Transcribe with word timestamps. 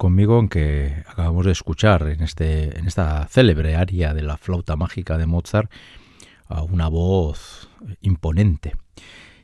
conmigo 0.00 0.40
en 0.40 0.48
que 0.48 1.04
acabamos 1.06 1.44
de 1.44 1.52
escuchar 1.52 2.08
en, 2.08 2.22
este, 2.22 2.78
en 2.78 2.86
esta 2.86 3.28
célebre 3.28 3.76
área 3.76 4.14
de 4.14 4.22
la 4.22 4.38
flauta 4.38 4.74
mágica 4.74 5.18
de 5.18 5.26
Mozart 5.26 5.70
a 6.48 6.62
una 6.62 6.88
voz 6.88 7.68
imponente. 8.00 8.72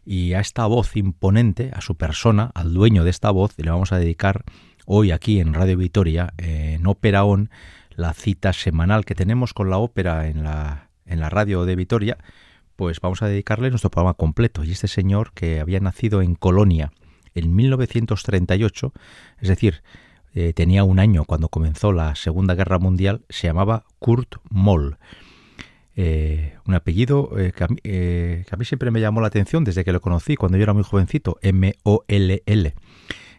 Y 0.06 0.32
a 0.32 0.40
esta 0.40 0.64
voz 0.64 0.96
imponente, 0.96 1.72
a 1.74 1.82
su 1.82 1.96
persona, 1.96 2.52
al 2.54 2.72
dueño 2.72 3.04
de 3.04 3.10
esta 3.10 3.30
voz, 3.30 3.52
le 3.58 3.70
vamos 3.70 3.92
a 3.92 3.98
dedicar 3.98 4.44
hoy 4.86 5.10
aquí 5.10 5.40
en 5.40 5.52
Radio 5.52 5.76
Vitoria, 5.76 6.32
en 6.38 6.86
Ópera 6.86 7.24
On, 7.24 7.50
la 7.90 8.14
cita 8.14 8.54
semanal 8.54 9.04
que 9.04 9.14
tenemos 9.14 9.52
con 9.52 9.68
la 9.68 9.76
ópera 9.76 10.26
en 10.26 10.42
la, 10.42 10.88
en 11.04 11.20
la 11.20 11.28
radio 11.28 11.66
de 11.66 11.76
Vitoria, 11.76 12.16
pues 12.76 13.00
vamos 13.00 13.20
a 13.20 13.28
dedicarle 13.28 13.68
nuestro 13.68 13.90
programa 13.90 14.14
completo. 14.14 14.64
Y 14.64 14.72
este 14.72 14.88
señor 14.88 15.32
que 15.34 15.60
había 15.60 15.80
nacido 15.80 16.22
en 16.22 16.34
Colonia 16.34 16.92
en 17.34 17.54
1938, 17.54 18.94
es 19.42 19.48
decir, 19.48 19.82
eh, 20.34 20.52
tenía 20.52 20.84
un 20.84 20.98
año 20.98 21.24
cuando 21.24 21.48
comenzó 21.48 21.92
la 21.92 22.14
Segunda 22.14 22.54
Guerra 22.54 22.78
Mundial, 22.78 23.22
se 23.28 23.46
llamaba 23.46 23.84
Kurt 23.98 24.36
Moll. 24.50 24.98
Eh, 25.94 26.54
un 26.66 26.74
apellido 26.74 27.30
eh, 27.38 27.52
que, 27.52 27.64
a 27.64 28.56
mí, 28.56 28.64
siempre 28.64 28.90
me 28.90 29.00
llamó 29.00 29.20
la 29.20 29.28
atención 29.28 29.64
desde 29.64 29.84
que 29.84 29.92
lo 29.92 30.00
conocí 30.00 30.36
cuando 30.36 30.58
yo 30.58 30.64
era 30.64 30.74
muy 30.74 30.82
jovencito, 30.82 31.38
M-O-L-L. 31.40 32.74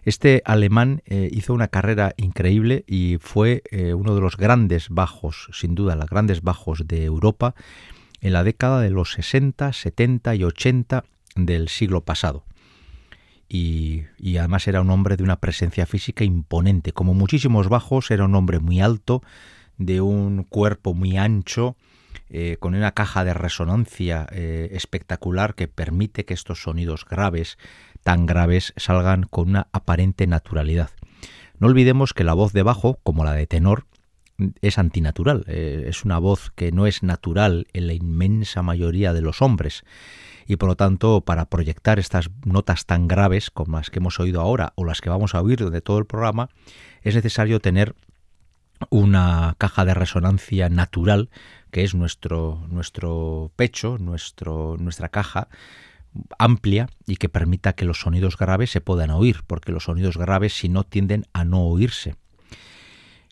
Este 0.04 0.42
alemán 0.46 1.02
hizo 1.10 1.54
una 1.54 1.68
carrera 1.68 2.14
increíble 2.16 2.86
y 2.88 3.18
fue 3.20 3.62
uno 3.94 4.16
de 4.16 4.22
los 4.22 4.38
grandes 4.38 4.88
bajos, 4.88 5.50
sin 5.52 5.76
duda, 5.76 5.98
los 5.98 6.10
grandes 6.10 6.42
bajos 6.44 6.88
de 6.88 7.04
Europa 7.04 7.56
en 8.22 8.32
la 8.32 8.46
década 8.46 8.80
de 8.80 8.90
los 8.90 9.12
60, 9.12 9.74
70 9.74 10.36
y 10.36 10.44
80 10.46 11.04
del 11.36 11.68
siglo 11.68 12.02
pasado. 12.02 12.47
Y, 13.50 14.04
y, 14.18 14.38
además 14.38 14.68
era 14.68 14.82
un 14.82 14.90
hombre 14.90 15.16
de 15.16 15.24
una 15.24 15.40
presencia 15.40 15.86
física 15.86 16.24
imponente. 16.24 16.92
Como 16.92 17.14
muchísimos 17.14 17.70
bajos, 17.70 18.12
era 18.12 18.26
un 18.26 18.36
hombre 18.36 18.60
muy 18.60 18.82
alto, 18.82 19.22
de 19.78 20.02
un 20.02 20.44
cuerpo 20.44 20.94
muy 20.94 21.18
ancho, 21.18 21.78
eh, 22.30 22.58
con 22.60 22.76
una 22.76 22.92
caja 22.92 23.24
de 23.24 23.34
resonancia 23.34 24.28
eh, 24.32 24.70
espectacular 24.74 25.56
que 25.56 25.70
permite 25.70 26.26
que 26.26 26.34
estos 26.34 26.62
sonidos 26.62 27.06
graves, 27.06 27.58
tan 28.04 28.26
graves, 28.26 28.74
salgan 28.76 29.24
con 29.24 29.50
una 29.50 29.68
aparente 29.72 30.28
naturalidad. 30.28 30.90
No 31.60 31.68
olvidemos 31.68 32.14
que 32.14 32.26
la 32.26 32.34
voz 32.34 32.52
de 32.52 32.64
bajo, 32.64 33.00
como 33.04 33.24
la 33.24 33.32
de 33.32 33.48
tenor, 33.48 33.86
es 34.62 34.78
antinatural, 34.78 35.46
eh, 35.48 35.86
es 35.88 36.04
una 36.04 36.20
voz 36.20 36.52
que 36.54 36.72
no 36.72 36.86
es 36.86 37.02
natural 37.02 37.68
en 37.74 37.88
la 37.88 37.94
inmensa 37.94 38.62
mayoría 38.62 39.14
de 39.14 39.22
los 39.22 39.42
hombres 39.42 39.84
y 40.48 40.56
por 40.56 40.70
lo 40.70 40.76
tanto 40.76 41.22
para 41.22 41.46
proyectar 41.46 42.00
estas 42.00 42.30
notas 42.46 42.86
tan 42.86 43.08
graves 43.08 43.52
como 43.52 43.78
las 43.78 43.90
que 43.90 44.00
hemos 44.00 44.20
oído 44.20 44.42
ahora 44.42 44.74
o 44.76 44.86
las 44.86 45.02
que 45.02 45.10
vamos 45.10 45.36
a 45.36 45.42
oír 45.42 45.70
de 45.70 45.82
todo 45.82 46.00
el 46.00 46.06
programa 46.06 46.50
es 47.02 47.16
necesario 47.16 47.60
tener 47.60 47.96
una 48.90 49.56
caja 49.58 49.86
de 49.86 49.94
resonancia 49.94 50.70
natural 50.70 51.30
que 51.72 51.84
es 51.84 51.96
nuestro, 51.96 52.66
nuestro 52.70 53.52
pecho, 53.56 53.98
nuestro, 54.00 54.78
nuestra 54.80 55.10
caja 55.10 55.50
amplia 56.40 56.90
y 57.06 57.18
que 57.18 57.30
permita 57.30 57.74
que 57.74 57.86
los 57.86 58.00
sonidos 58.00 58.38
graves 58.38 58.72
se 58.72 58.82
puedan 58.82 59.12
oír, 59.12 59.44
porque 59.46 59.72
los 59.72 59.84
sonidos 59.84 60.18
graves 60.18 60.54
si 60.54 60.70
no 60.70 60.84
tienden 60.84 61.26
a 61.34 61.44
no 61.44 61.64
oírse. 61.64 62.16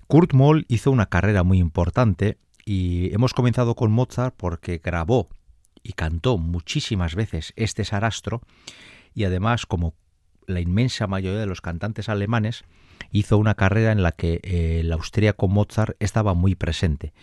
Kurt 0.08 0.34
Moll 0.34 0.66
hizo 0.68 0.92
una 0.92 1.08
carrera 1.08 1.44
muy 1.44 1.60
importante 1.60 2.38
y 2.64 3.14
hemos 3.14 3.34
comenzado 3.34 3.76
con 3.76 3.92
Mozart 3.92 4.36
porque 4.36 4.80
grabó 4.84 5.28
y 5.86 5.94
cantó 5.94 6.38
muchísimas 6.38 7.14
veces 7.16 7.54
este 7.56 7.86
sarastro 7.86 8.42
y 9.14 9.24
además 9.24 9.66
como 9.66 9.94
la 10.48 10.60
inmensa 10.60 11.06
mayoría 11.06 11.40
de 11.40 11.46
los 11.46 11.62
cantantes 11.62 12.10
alemanes 12.10 12.66
hizo 13.12 13.38
una 13.38 13.54
carrera 13.54 13.92
en 13.92 14.02
la 14.02 14.12
que 14.12 14.40
eh, 14.44 14.80
el 14.82 14.92
austríaco 14.92 15.48
Mozart 15.48 15.96
estaba 16.00 16.34
muy 16.34 16.56
presente. 16.56 17.14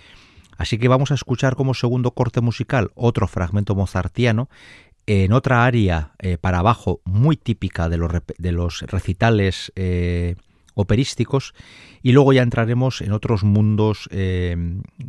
Así 0.57 0.79
que 0.79 0.89
vamos 0.89 1.11
a 1.11 1.15
escuchar 1.15 1.57
como 1.57 1.75
segundo 1.75 2.13
corte 2.13 2.41
musical 2.41 2.93
otro 2.95 3.27
fragmento 3.27 3.75
mozartiano 3.75 4.49
en 5.07 5.33
otra 5.33 5.65
área 5.65 6.13
eh, 6.21 6.39
para 6.39 6.61
abajo 6.61 7.01
muy 7.05 7.37
típica 7.37 7.89
de 7.89 7.97
los, 7.97 8.13
de 8.39 8.53
los 8.53 8.83
recitales 8.83 9.73
eh, 9.75 10.37
operísticos 10.75 11.55
y 12.03 12.13
luego 12.13 12.33
ya 12.33 12.43
entraremos 12.43 13.01
en 13.01 13.13
otros 13.13 13.45
mundos 13.45 14.09
eh, 14.11 14.57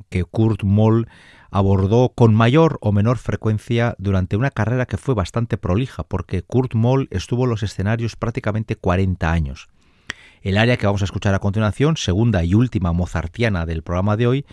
que 0.10 0.24
Kurt 0.24 0.64
Moll 0.64 1.08
abordó 1.52 2.10
con 2.10 2.34
mayor 2.34 2.80
o 2.82 2.92
menor 2.92 3.18
frecuencia 3.18 3.96
durante 4.00 4.36
una 4.36 4.50
carrera 4.50 4.86
que 4.86 4.98
fue 4.98 5.14
bastante 5.14 5.58
prolija 5.58 6.04
porque 6.04 6.42
Kurt 6.42 6.74
Moll 6.74 7.08
estuvo 7.12 7.44
en 7.44 7.52
los 7.52 7.64
escenarios 7.64 8.16
prácticamente 8.16 8.76
40 8.76 9.32
años. 9.32 9.68
El 10.42 10.58
área 10.58 10.78
que 10.78 10.86
vamos 10.86 11.02
a 11.02 11.06
escuchar 11.06 11.34
a 11.36 11.40
continuación, 11.40 11.96
segunda 11.96 12.44
y 12.44 12.54
última 12.54 12.92
mozartiana 12.92 13.66
del 13.66 13.84
programa 13.84 14.18
de 14.18 14.28
hoy, 14.28 14.46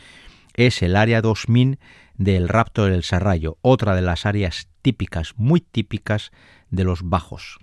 es 0.55 0.83
el 0.83 0.95
área 0.95 1.23
2000 1.23 1.79
del 2.17 2.49
Rapto 2.49 2.85
del 2.85 3.03
Serrallo, 3.03 3.59
otra 3.63 3.97
de 3.97 4.03
las 4.03 4.27
áreas 4.27 4.69
típicas, 4.83 5.33
muy 5.37 5.61
típicas 5.61 6.33
de 6.71 6.85
los 6.85 7.03
bajos. 7.03 7.59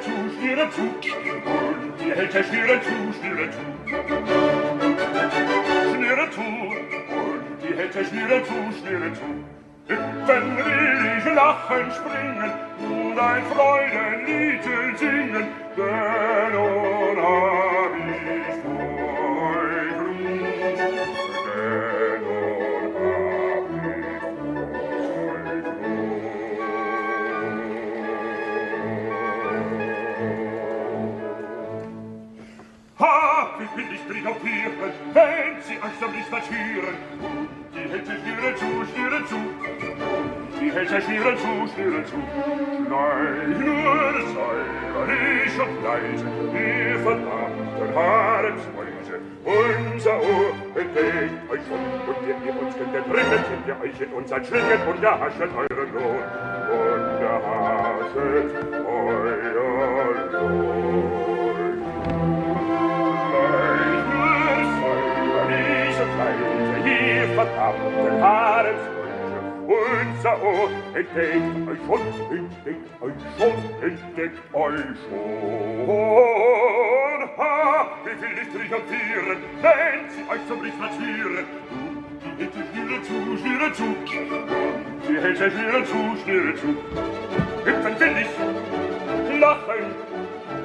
zu, 0.00 0.10
schnüre 0.36 0.70
zu. 0.70 0.82
Und 0.82 2.00
die 2.00 2.12
Helte 2.12 2.44
schnüre 2.44 2.80
zu, 2.82 2.94
schnüre 3.18 3.50
zu. 3.50 3.62
Schnüre 5.94 6.30
zu. 6.30 6.40
Und 6.40 7.44
die 7.62 7.74
Helte 7.76 8.04
schnüre 8.04 8.42
zu, 8.44 8.54
schnüre 8.78 9.12
zu. 9.12 9.28
Hüpfen, 9.88 10.46
riesig, 10.56 11.34
lachen, 11.34 11.90
springen 11.90 12.52
und 12.78 13.18
ein 13.18 13.42
Freudenlied 13.52 14.62
singen, 14.96 15.46
denn 15.76 16.52
nun 16.52 17.16
hab 17.18 17.92
ich 17.96 18.09
führen, 34.80 34.92
wenn 35.14 35.62
sie 35.62 35.74
euch 35.74 35.98
zum 35.98 36.12
Licht 36.12 36.30
marschieren. 36.30 36.96
Und 37.20 37.48
die 37.74 37.88
Hälse 37.88 38.12
schnüren 38.20 38.56
zu, 38.56 38.66
schnüren 38.92 39.26
zu. 39.26 39.36
Die 40.60 40.72
Hälse 40.72 41.00
schnüren 41.00 41.36
zu, 41.38 41.72
schnüren 41.74 42.04
zu. 42.06 42.16
Schneid 42.86 43.58
nur 43.60 44.12
säuberlich 44.34 45.54
und 45.60 45.76
leise, 45.84 46.26
ihr 46.54 46.98
verdammten 47.00 47.94
Haremsmäuse. 47.94 49.16
Unser 49.44 50.16
Ohr 50.16 50.52
entdeckt 50.74 51.50
euch 51.50 51.60
schon, 51.66 51.82
und 52.06 52.20
wenn 52.26 52.40
ihr 52.46 52.54
uns 52.60 52.74
kennt, 52.76 52.94
drinnen 52.94 53.44
sind 53.48 53.66
wir 53.66 53.76
euch 53.80 54.00
in 54.00 54.12
unseren 54.12 54.44
Schlingen 54.44 54.80
und 54.88 55.02
erhaschet 55.02 55.50
euren 55.56 55.94
Lohn. 55.94 56.24
Und 56.70 57.20
erhaschet 57.22 58.50
euren 58.86 59.29
unser 70.20 70.42
Ohr 70.42 70.68
entdeckt 70.94 71.66
euch 71.66 71.78
schon, 71.86 72.00
entdeckt 72.30 72.90
euch 73.00 73.14
schon, 73.38 73.56
entdeckt 73.80 74.54
euch 74.54 74.98
schon. 75.08 75.88
Ha, 77.38 77.88
wie 78.04 78.16
viel 78.20 78.34
nicht 78.34 78.50
triumphieren, 78.52 79.38
wenn 79.62 80.00
sie 80.10 80.24
euch 80.30 80.42
zum 80.46 80.62
Licht 80.62 80.78
platzieren. 80.78 81.46
Die 82.22 82.32
Bitte 82.36 82.60
schnüre 82.70 82.98
zu, 83.02 83.38
schnüre 83.38 83.72
zu. 83.72 83.84
Die 85.08 85.18
Hälse 85.18 85.50
schnüre 85.50 85.84
zu, 85.84 86.16
schnüre 86.22 86.54
zu. 86.54 86.68
Hüpfen 87.64 88.00
will 88.00 88.16
ich, 88.20 88.32
lachen, 89.40 89.94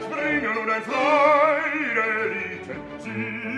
springen 0.01 0.57
und 0.57 0.69
ein 0.69 0.81
Freude 0.81 2.05
rieten. 2.29 2.79
Sie 2.99 3.55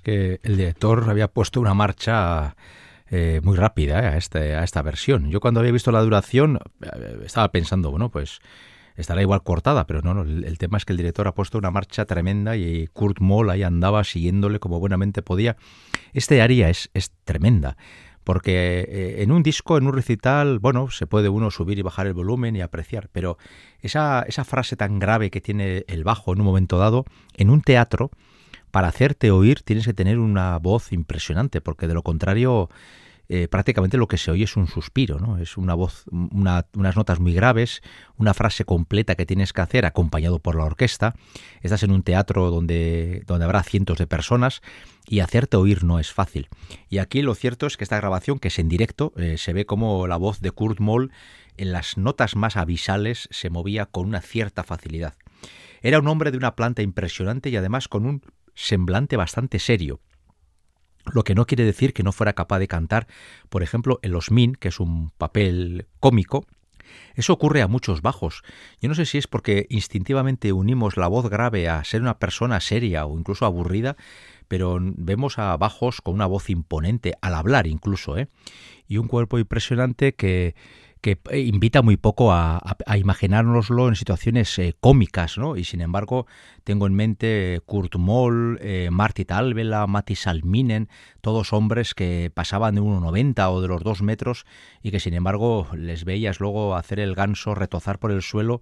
que 0.00 0.40
el 0.42 0.56
director 0.56 1.08
había 1.08 1.28
puesto 1.28 1.60
una 1.60 1.74
marcha 1.74 2.56
eh, 3.10 3.40
muy 3.42 3.56
rápida 3.56 4.00
eh, 4.02 4.06
a, 4.06 4.16
este, 4.18 4.54
a 4.54 4.64
esta 4.64 4.82
versión. 4.82 5.30
Yo 5.30 5.40
cuando 5.40 5.60
había 5.60 5.72
visto 5.72 5.90
la 5.90 6.02
duración 6.02 6.58
eh, 6.82 7.20
estaba 7.24 7.50
pensando, 7.50 7.90
bueno, 7.90 8.10
pues 8.10 8.40
estará 8.96 9.22
igual 9.22 9.42
cortada, 9.42 9.86
pero 9.86 10.02
no, 10.02 10.12
no 10.12 10.22
el, 10.22 10.58
tema 10.58 10.76
es 10.76 10.84
que 10.84 10.92
el 10.92 10.98
director 10.98 11.26
ha 11.26 11.32
puesto 11.32 11.56
una 11.56 11.70
marcha 11.70 12.04
tremenda 12.04 12.56
y 12.56 12.86
Kurt 12.88 13.20
Moll 13.20 13.48
ahí 13.48 13.62
andaba 13.62 14.04
siguiéndole 14.04 14.58
como 14.58 14.78
buenamente 14.78 15.22
podía. 15.22 15.56
Este 16.12 16.42
aria 16.42 16.68
es, 16.68 16.90
es 16.92 17.12
tremenda 17.24 17.78
porque 18.24 19.16
en 19.20 19.32
un 19.32 19.42
disco, 19.42 19.78
en 19.78 19.86
un 19.86 19.94
recital, 19.94 20.58
bueno, 20.58 20.90
se 20.90 21.06
puede 21.06 21.30
uno 21.30 21.50
subir 21.50 21.78
y 21.78 21.82
bajar 21.82 22.06
el 22.06 22.12
volumen 22.12 22.56
y 22.56 22.60
apreciar, 22.60 23.08
pero 23.10 23.38
esa, 23.80 24.22
esa 24.28 24.44
frase 24.44 24.76
tan 24.76 24.98
grave 24.98 25.30
que 25.30 25.40
tiene 25.40 25.86
el 25.88 26.04
bajo 26.04 26.34
en 26.34 26.40
un 26.40 26.44
momento 26.44 26.76
dado, 26.76 27.06
en 27.38 27.48
un 27.48 27.62
teatro, 27.62 28.10
para 28.78 28.90
hacerte 28.90 29.32
oír 29.32 29.62
tienes 29.62 29.86
que 29.86 29.92
tener 29.92 30.20
una 30.20 30.56
voz 30.60 30.92
impresionante, 30.92 31.60
porque 31.60 31.88
de 31.88 31.94
lo 31.94 32.04
contrario 32.04 32.70
eh, 33.28 33.48
prácticamente 33.48 33.96
lo 33.96 34.06
que 34.06 34.18
se 34.18 34.30
oye 34.30 34.44
es 34.44 34.56
un 34.56 34.68
suspiro, 34.68 35.18
¿no? 35.18 35.36
Es 35.38 35.56
una 35.56 35.74
voz, 35.74 36.04
unas 36.12 36.96
notas 36.96 37.18
muy 37.18 37.34
graves, 37.34 37.82
una 38.18 38.34
frase 38.34 38.64
completa 38.64 39.16
que 39.16 39.26
tienes 39.26 39.52
que 39.52 39.62
hacer 39.62 39.84
acompañado 39.84 40.38
por 40.38 40.54
la 40.54 40.62
orquesta. 40.62 41.16
Estás 41.60 41.82
en 41.82 41.90
un 41.90 42.04
teatro 42.04 42.52
donde, 42.52 43.24
donde 43.26 43.46
habrá 43.46 43.64
cientos 43.64 43.98
de 43.98 44.06
personas 44.06 44.62
y 45.08 45.18
hacerte 45.18 45.56
oír 45.56 45.82
no 45.82 45.98
es 45.98 46.12
fácil. 46.12 46.46
Y 46.88 46.98
aquí 46.98 47.20
lo 47.20 47.34
cierto 47.34 47.66
es 47.66 47.76
que 47.76 47.82
esta 47.82 47.96
grabación, 47.96 48.38
que 48.38 48.46
es 48.46 48.60
en 48.60 48.68
directo, 48.68 49.12
eh, 49.16 49.38
se 49.38 49.54
ve 49.54 49.66
como 49.66 50.06
la 50.06 50.18
voz 50.18 50.40
de 50.40 50.52
Kurt 50.52 50.78
Moll 50.78 51.10
en 51.56 51.72
las 51.72 51.98
notas 51.98 52.36
más 52.36 52.56
avisales 52.56 53.26
se 53.32 53.50
movía 53.50 53.86
con 53.86 54.06
una 54.06 54.20
cierta 54.20 54.62
facilidad. 54.62 55.14
Era 55.82 55.98
un 55.98 56.06
hombre 56.06 56.30
de 56.30 56.38
una 56.38 56.54
planta 56.54 56.82
impresionante 56.82 57.50
y 57.50 57.56
además 57.56 57.88
con 57.88 58.06
un 58.06 58.22
semblante 58.58 59.16
bastante 59.16 59.58
serio. 59.58 60.00
Lo 61.12 61.24
que 61.24 61.34
no 61.34 61.46
quiere 61.46 61.64
decir 61.64 61.94
que 61.94 62.02
no 62.02 62.12
fuera 62.12 62.34
capaz 62.34 62.58
de 62.58 62.68
cantar, 62.68 63.06
por 63.48 63.62
ejemplo, 63.62 63.98
en 64.02 64.12
Los 64.12 64.30
Min, 64.30 64.54
que 64.54 64.68
es 64.68 64.80
un 64.80 65.10
papel 65.10 65.86
cómico. 66.00 66.44
Eso 67.14 67.32
ocurre 67.32 67.62
a 67.62 67.68
muchos 67.68 68.02
bajos. 68.02 68.42
Yo 68.80 68.88
no 68.88 68.94
sé 68.94 69.06
si 69.06 69.18
es 69.18 69.26
porque 69.26 69.66
instintivamente 69.70 70.52
unimos 70.52 70.96
la 70.96 71.06
voz 71.06 71.30
grave 71.30 71.68
a 71.68 71.82
ser 71.84 72.02
una 72.02 72.18
persona 72.18 72.60
seria 72.60 73.06
o 73.06 73.18
incluso 73.18 73.46
aburrida, 73.46 73.96
pero 74.48 74.78
vemos 74.80 75.38
a 75.38 75.56
bajos 75.56 76.00
con 76.00 76.14
una 76.14 76.26
voz 76.26 76.50
imponente, 76.50 77.14
al 77.20 77.34
hablar 77.34 77.66
incluso, 77.66 78.18
¿eh? 78.18 78.28
y 78.86 78.96
un 78.96 79.06
cuerpo 79.06 79.38
impresionante 79.38 80.14
que, 80.14 80.54
que 81.00 81.18
eh, 81.30 81.40
invita 81.40 81.82
muy 81.82 81.96
poco 81.96 82.32
a, 82.32 82.60
a, 82.86 82.98
imaginárnoslo 82.98 83.88
en 83.88 83.96
situaciones 83.96 84.58
eh, 84.58 84.74
cómicas, 84.80 85.38
¿no? 85.38 85.56
Y 85.56 85.64
sin 85.64 85.80
embargo, 85.80 86.26
tengo 86.64 86.86
en 86.86 86.94
mente 86.94 87.60
Kurt 87.66 87.96
Moll, 87.96 88.58
eh, 88.60 88.88
Marty 88.90 89.24
Talvela, 89.24 89.86
Matti 89.86 90.14
Salminen, 90.16 90.88
todos 91.20 91.52
hombres 91.52 91.94
que 91.94 92.30
pasaban 92.32 92.74
de 92.74 92.80
1,90 92.80 93.50
o 93.50 93.60
de 93.60 93.68
los 93.68 93.82
2 93.82 94.02
metros 94.02 94.44
y 94.82 94.90
que 94.90 95.00
sin 95.00 95.14
embargo 95.14 95.68
les 95.74 96.04
veías 96.04 96.40
luego 96.40 96.76
hacer 96.76 97.00
el 97.00 97.14
ganso, 97.14 97.54
retozar 97.54 97.98
por 97.98 98.10
el 98.10 98.22
suelo 98.22 98.60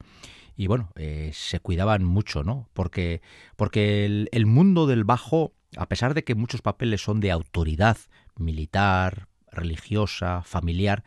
y 0.57 0.69
bueno, 0.69 0.91
eh, 0.97 1.31
se 1.35 1.61
cuidaban 1.61 2.03
mucho, 2.05 2.43
¿no? 2.43 2.69
Porque, 2.73 3.21
porque 3.57 4.27
el 4.31 4.47
mundo 4.47 4.87
del 4.87 5.05
bajo, 5.05 5.53
a 5.77 5.87
pesar 5.87 6.15
de 6.15 6.25
que 6.25 6.35
muchos 6.35 6.63
papeles 6.63 7.03
son 7.03 7.21
de 7.21 7.31
autoridad 7.31 7.99
militar, 8.37 9.29
religiosa, 9.53 10.43
familiar, 10.43 11.05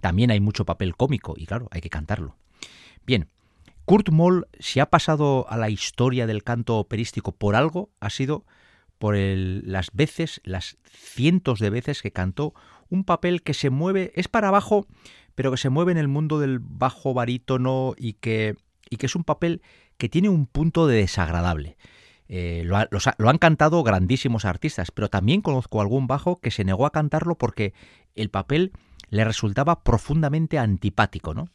también 0.00 0.30
hay 0.30 0.40
mucho 0.40 0.64
papel 0.64 0.96
cómico 0.96 1.34
y 1.36 1.46
claro, 1.46 1.68
hay 1.70 1.80
que 1.80 1.90
cantarlo. 1.90 2.36
Bien, 3.06 3.28
Kurt 3.84 4.10
Moll, 4.10 4.46
si 4.58 4.80
ha 4.80 4.86
pasado 4.86 5.46
a 5.48 5.56
la 5.56 5.70
historia 5.70 6.26
del 6.26 6.44
canto 6.44 6.78
operístico 6.78 7.32
por 7.32 7.56
algo, 7.56 7.90
ha 8.00 8.10
sido 8.10 8.44
por 8.98 9.16
las 9.16 9.90
veces, 9.92 10.42
las 10.44 10.76
cientos 10.84 11.58
de 11.58 11.70
veces 11.70 12.02
que 12.02 12.12
cantó 12.12 12.54
un 12.90 13.04
papel 13.04 13.42
que 13.42 13.54
se 13.54 13.70
mueve, 13.70 14.12
es 14.14 14.28
para 14.28 14.48
abajo, 14.48 14.86
pero 15.34 15.50
que 15.50 15.56
se 15.56 15.70
mueve 15.70 15.92
en 15.92 15.98
el 15.98 16.06
mundo 16.06 16.38
del 16.38 16.58
bajo 16.60 17.14
barítono 17.14 17.94
y 17.96 18.12
que, 18.12 18.56
y 18.90 18.96
que 18.96 19.06
es 19.06 19.16
un 19.16 19.24
papel 19.24 19.62
que 19.96 20.10
tiene 20.10 20.28
un 20.28 20.46
punto 20.46 20.86
de 20.86 20.98
desagradable. 20.98 21.78
Eh, 22.28 22.62
lo, 22.64 22.76
lo, 22.90 23.28
han 23.28 23.38
cantado 23.38 23.82
grandísimos 23.82 24.44
artistas, 24.44 24.90
pero 24.92 25.08
también 25.08 25.40
conozco 25.40 25.80
algún 25.80 26.06
bajo 26.06 26.36
que 26.36 26.50
se 26.50 26.64
negó 26.64 26.86
a 26.86 26.92
cantarlo 26.92 27.36
porque 27.36 27.72
el 28.14 28.30
papel 28.30 28.70
le 29.10 29.24
resultaba 29.24 29.82
profundamente 29.82 30.58
antipático, 30.58 31.34
¿no? 31.34 31.48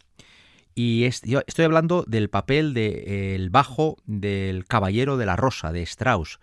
Y 0.76 1.10
yo 1.24 1.42
estoy 1.48 1.66
hablando 1.66 2.04
del 2.06 2.30
papel 2.30 2.74
del 2.74 3.50
bajo 3.50 3.98
del 4.06 4.66
Caballero 4.66 5.16
de 5.16 5.26
la 5.26 5.38
Rosa 5.38 5.72
de 5.72 5.82
Strauss, 5.84 6.40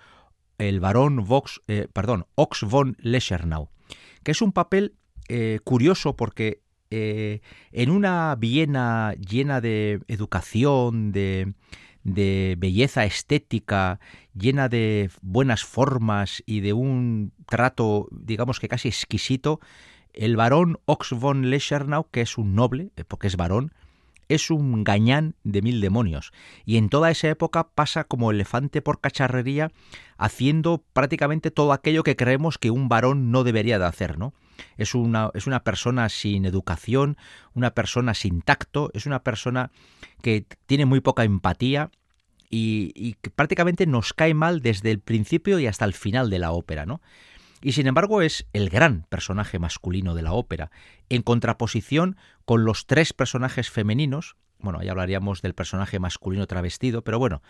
el 0.57 0.81
barón 0.81 1.25
Vox, 1.25 1.61
eh, 1.69 1.87
perdón, 1.93 2.27
Ox 2.35 2.63
von 2.63 2.97
Leschernau, 2.99 3.69
que 4.23 4.33
es 4.33 4.41
un 4.41 4.53
papel 4.53 4.95
eh, 5.29 5.61
curioso 5.65 6.17
porque 6.17 6.63
eh, 6.91 7.41
en 7.73 7.91
una 7.91 8.35
Viena 8.37 9.15
llena 9.15 9.61
de 9.61 10.01
educación, 10.09 11.13
de, 11.13 11.53
de 12.05 12.55
belleza 12.59 13.05
estética, 13.05 14.01
llena 14.35 14.69
de 14.69 15.11
buenas 15.21 15.63
formas 15.65 16.43
y 16.47 16.61
de 16.61 16.73
un 16.73 17.33
trato, 17.49 18.09
digamos 18.11 18.61
que 18.61 18.69
casi 18.69 18.89
exquisito, 18.89 19.61
el 20.13 20.37
barón 20.37 20.79
Ox 20.85 21.13
von 21.13 21.51
Leschernau, 21.51 22.09
que 22.11 22.21
es 22.21 22.39
un 22.39 22.55
noble, 22.55 22.91
eh, 22.97 23.05
porque 23.05 23.27
es 23.27 23.37
varón, 23.37 23.73
es 24.29 24.51
un 24.51 24.85
gañán 24.85 25.35
de 25.45 25.63
mil 25.63 25.81
demonios. 25.81 26.33
Y 26.65 26.77
en 26.77 26.89
toda 26.89 27.11
esa 27.11 27.29
época 27.29 27.69
pasa 27.75 28.05
como 28.05 28.31
elefante 28.31 28.81
por 28.81 29.01
cacharrería, 29.01 29.71
haciendo 30.17 30.85
prácticamente 30.93 31.51
todo 31.51 31.73
aquello 31.73 32.03
que 32.03 32.17
creemos 32.17 32.59
que 32.59 32.71
un 32.71 32.89
varón 32.89 33.31
no 33.31 33.45
debería 33.45 33.79
de 33.79 33.85
hacer, 33.85 34.19
¿no? 34.19 34.33
Es 34.77 34.95
una, 34.95 35.31
es 35.35 35.47
una 35.47 35.65
persona 35.65 36.09
sin 36.09 36.45
educación, 36.45 37.17
una 37.55 37.73
persona 37.73 38.15
sin 38.15 38.43
tacto, 38.43 38.91
es 38.95 39.07
una 39.07 39.23
persona 39.23 39.71
que 40.23 40.47
tiene 40.67 40.87
muy 40.87 41.01
poca 41.01 41.25
empatía 41.25 41.91
y, 42.49 42.93
y 42.95 43.15
que 43.15 43.31
prácticamente 43.31 43.87
nos 43.87 44.13
cae 44.13 44.35
mal 44.35 44.61
desde 44.61 44.91
el 44.91 45.01
principio 45.01 45.59
y 45.59 45.67
hasta 45.67 45.85
el 45.85 45.95
final 45.95 46.31
de 46.31 46.39
la 46.39 46.53
ópera, 46.53 46.87
¿no? 46.87 47.01
Y 47.63 47.73
sin 47.73 47.87
embargo 47.87 48.23
es 48.23 48.47
el 48.53 48.69
gran 48.69 49.07
personaje 49.09 49.59
masculino 49.59 50.15
de 50.15 50.23
la 50.23 50.33
ópera, 50.33 50.71
en 51.09 51.23
contraposición 51.23 52.17
con 52.45 52.65
los 52.65 52.87
tres 52.87 53.13
personajes 53.13 53.71
femeninos, 53.71 54.37
bueno, 54.59 54.81
ahí 54.81 54.89
hablaríamos 54.89 55.43
del 55.43 55.55
personaje 55.55 55.99
masculino 55.99 56.47
travestido, 56.47 57.03
pero 57.03 57.19
bueno, 57.19 57.43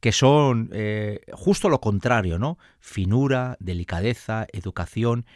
que 0.00 0.12
son 0.12 0.70
eh, 0.72 1.20
justo 1.32 1.68
lo 1.68 1.80
contrario, 1.80 2.38
¿no? 2.38 2.58
Finura, 2.80 3.56
delicadeza, 3.60 4.46
educación, 4.52 5.26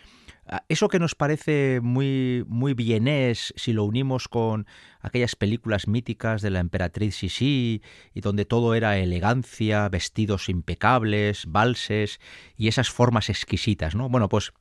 eso 0.69 0.89
que 0.89 0.99
nos 0.99 1.15
parece 1.15 1.81
muy, 1.83 2.45
muy 2.49 2.75
bienés 2.75 3.55
si 3.57 3.73
lo 3.73 3.85
unimos 3.85 4.29
con 4.29 4.67
aquellas 5.01 5.37
películas 5.37 5.89
míticas 5.89 6.43
de 6.43 6.51
la 6.51 6.61
emperatriz 6.61 7.17
Sisi 7.17 7.83
y 8.13 8.21
donde 8.21 8.45
todo 8.45 8.75
era 8.75 8.99
elegancia, 8.99 9.89
vestidos 9.89 10.49
impecables, 10.49 11.47
valses 11.47 12.21
y 12.57 12.69
esas 12.69 12.91
formas 12.91 13.31
exquisitas, 13.31 13.95
¿no? 13.95 14.09
Bueno, 14.09 14.29
pues 14.29 14.53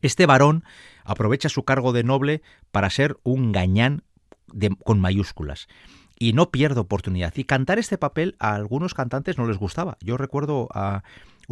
este 0.00 0.26
varón 0.26 0.64
aprovecha 1.04 1.48
su 1.48 1.64
cargo 1.64 1.92
de 1.92 2.04
noble 2.04 2.42
para 2.70 2.90
ser 2.90 3.16
un 3.22 3.52
gañán 3.52 4.02
con 4.84 5.00
mayúsculas 5.00 5.68
y 6.18 6.34
no 6.34 6.50
pierde 6.50 6.80
oportunidad. 6.80 7.32
Y 7.36 7.44
cantar 7.44 7.78
este 7.78 7.98
papel 7.98 8.36
a 8.38 8.54
algunos 8.54 8.94
cantantes 8.94 9.38
no 9.38 9.46
les 9.46 9.58
gustaba. 9.58 9.98
Yo 10.00 10.16
recuerdo 10.16 10.68
a 10.72 11.02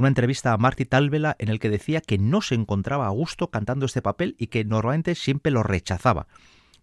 una 0.00 0.08
entrevista 0.08 0.54
a 0.54 0.56
Marty 0.56 0.86
Talvela 0.86 1.36
en 1.38 1.50
el 1.50 1.58
que 1.58 1.68
decía 1.68 2.00
que 2.00 2.16
no 2.16 2.40
se 2.40 2.54
encontraba 2.54 3.06
a 3.06 3.10
gusto 3.10 3.50
cantando 3.50 3.84
este 3.84 4.00
papel 4.00 4.34
y 4.38 4.46
que 4.46 4.64
normalmente 4.64 5.14
siempre 5.14 5.52
lo 5.52 5.62
rechazaba. 5.62 6.26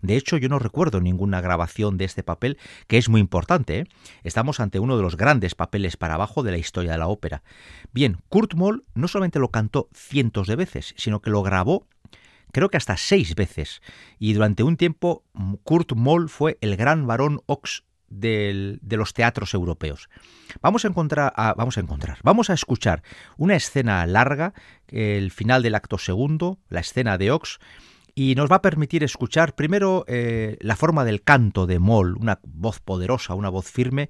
De 0.01 0.15
hecho, 0.15 0.38
yo 0.38 0.50
no 0.50 0.59
recuerdo 0.59 1.01
ninguna 1.01 1.41
grabación 1.41 1.97
de 1.97 2.05
este 2.05 2.21
papel, 2.21 2.59
que 2.86 3.00
es 3.00 3.09
muy 3.09 3.19
importante. 3.19 3.79
¿eh? 3.79 3.88
Estamos 4.24 4.59
ante 4.59 4.79
uno 4.79 4.97
de 4.97 5.01
los 5.01 5.17
grandes 5.17 5.55
papeles 5.55 5.97
para 5.97 6.13
abajo 6.13 6.43
de 6.43 6.51
la 6.51 6.59
historia 6.59 6.91
de 6.91 7.00
la 7.00 7.07
ópera. 7.07 7.41
Bien, 7.91 8.19
Kurt 8.29 8.53
Moll 8.53 8.86
no 8.93 9.07
solamente 9.07 9.39
lo 9.39 9.50
cantó 9.50 9.89
cientos 9.95 10.45
de 10.45 10.55
veces, 10.55 10.93
sino 10.95 11.19
que 11.19 11.31
lo 11.31 11.41
grabó 11.41 11.88
creo 12.51 12.69
que 12.69 12.77
hasta 12.77 12.97
seis 12.97 13.36
veces. 13.36 13.81
Y 14.19 14.33
durante 14.33 14.63
un 14.63 14.77
tiempo 14.77 15.24
Kurt 15.63 15.93
Moll 15.93 16.29
fue 16.29 16.57
el 16.62 16.75
gran 16.75 17.07
varón 17.07 17.41
Ox 17.45 17.83
de 18.09 18.79
los 18.89 19.13
teatros 19.13 19.53
europeos. 19.53 20.09
Vamos 20.61 20.85
a 20.85 20.87
encontrar, 20.87 21.33
vamos 21.55 21.77
a 21.77 21.81
encontrar, 21.81 22.17
vamos 22.23 22.49
a 22.49 22.53
escuchar 22.53 23.03
una 23.37 23.55
escena 23.55 24.05
larga, 24.05 24.53
el 24.87 25.31
final 25.31 25.63
del 25.63 25.75
acto 25.75 25.97
segundo, 25.97 26.59
la 26.69 26.79
escena 26.79 27.17
de 27.17 27.31
Ox, 27.31 27.59
y 28.19 28.33
nos 28.33 28.51
va 28.51 28.55
a 28.55 28.61
permitir 28.63 29.03
escuchar 29.03 29.53
primero 29.53 30.03
eh, 30.07 30.57
la 30.59 30.75
forma 30.75 31.05
del 31.05 31.21
canto 31.21 31.67
de 31.67 31.77
Moll, 31.77 32.17
una 32.17 32.39
voz 32.41 32.79
poderosa, 32.79 33.35
una 33.35 33.49
voz 33.49 33.69
firme, 33.69 34.09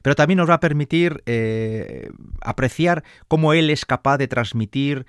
pero 0.00 0.14
también 0.14 0.38
nos 0.38 0.48
va 0.48 0.54
a 0.54 0.60
permitir 0.60 1.24
eh, 1.26 2.08
apreciar 2.40 3.02
cómo 3.26 3.54
él 3.54 3.70
es 3.70 3.84
capaz 3.84 4.16
de 4.18 4.28
transmitir 4.28 5.06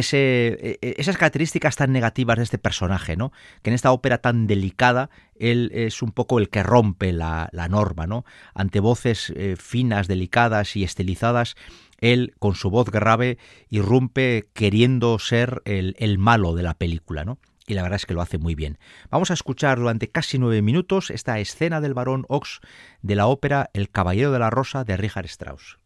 e, 0.00 0.78
e, 0.82 0.94
esas 0.98 1.16
características 1.16 1.76
tan 1.76 1.92
negativas 1.92 2.36
de 2.36 2.44
este 2.44 2.58
personaje, 2.58 3.16
¿no? 3.16 3.32
Que 3.62 3.70
en 3.70 3.74
esta 3.74 3.92
ópera 3.92 4.18
tan 4.18 4.46
delicada, 4.46 5.10
él 5.34 5.70
es 5.74 6.02
un 6.02 6.12
poco 6.12 6.38
el 6.38 6.48
que 6.48 6.62
rompe 6.62 7.12
la, 7.12 7.48
norma, 7.70 8.06
¿no? 8.06 8.24
Ante 8.54 8.80
voces 8.80 9.32
eh, 9.36 9.56
finas, 9.58 10.08
delicadas 10.08 10.76
y 10.76 10.84
estilizadas, 10.84 11.56
él, 12.00 12.34
con 12.38 12.54
su 12.54 12.70
voz 12.70 12.90
grave, 12.90 13.38
irrumpe 13.70 14.44
queriendo 14.52 15.18
ser 15.18 15.62
el, 15.64 15.96
el 15.98 16.18
malo 16.18 16.54
de 16.54 16.62
la 16.62 16.74
película, 16.74 17.24
¿no? 17.24 17.38
y 17.66 17.74
la 17.74 17.82
verdad 17.82 17.96
es 17.96 18.06
que 18.06 18.14
lo 18.14 18.22
hace 18.22 18.38
muy 18.38 18.54
bien. 18.54 18.78
Vamos 19.10 19.30
a 19.30 19.34
escuchar 19.34 19.78
durante 19.78 20.08
casi 20.08 20.38
nueve 20.38 20.62
minutos 20.62 21.10
esta 21.10 21.38
escena 21.40 21.80
del 21.80 21.94
barón 21.94 22.24
Ox 22.28 22.60
de 23.02 23.16
la 23.16 23.26
ópera 23.26 23.70
El 23.72 23.90
Caballero 23.90 24.30
de 24.32 24.38
la 24.38 24.50
Rosa 24.50 24.84
de 24.84 24.96
Richard 24.96 25.26
Strauss. 25.26 25.78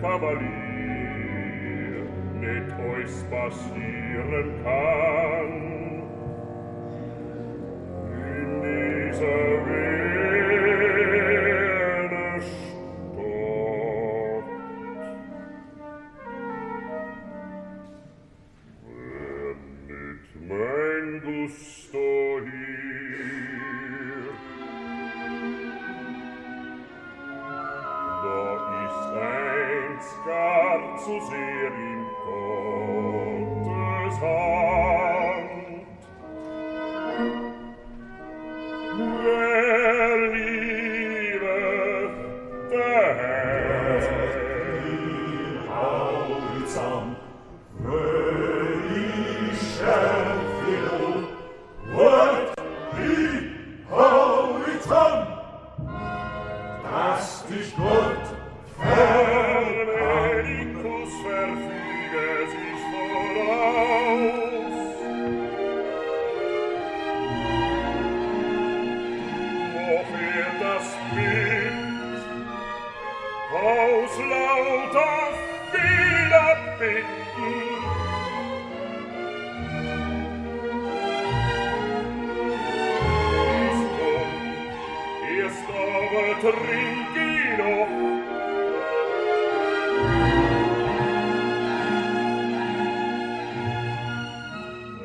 Kavalier 0.00 0.46
mit 2.34 2.68
euch 2.72 3.10
spazieren 3.10 4.48
kann. 4.62 5.52
In 8.12 8.48
dieser 8.62 9.45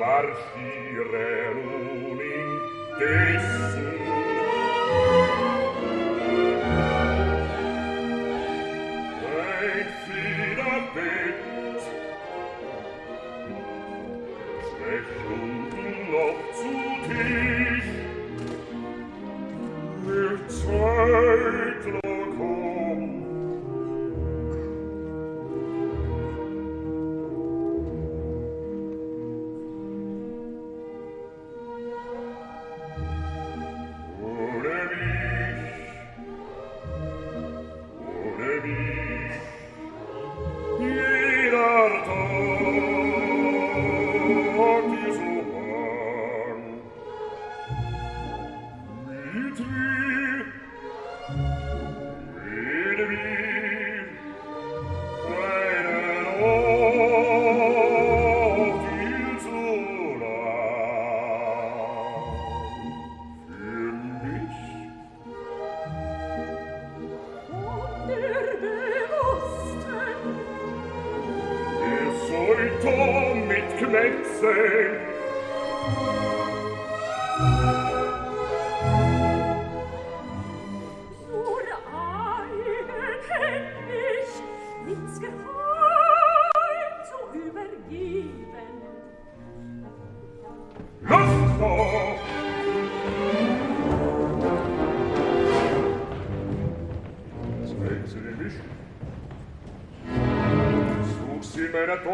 marschire 0.02 1.54
nun 1.56 2.20
in 2.20 2.50
tessu 2.98 3.90
Ein 9.38 9.88
fider 10.04 10.78
Bett 10.96 11.82
Schwäch 14.68 15.10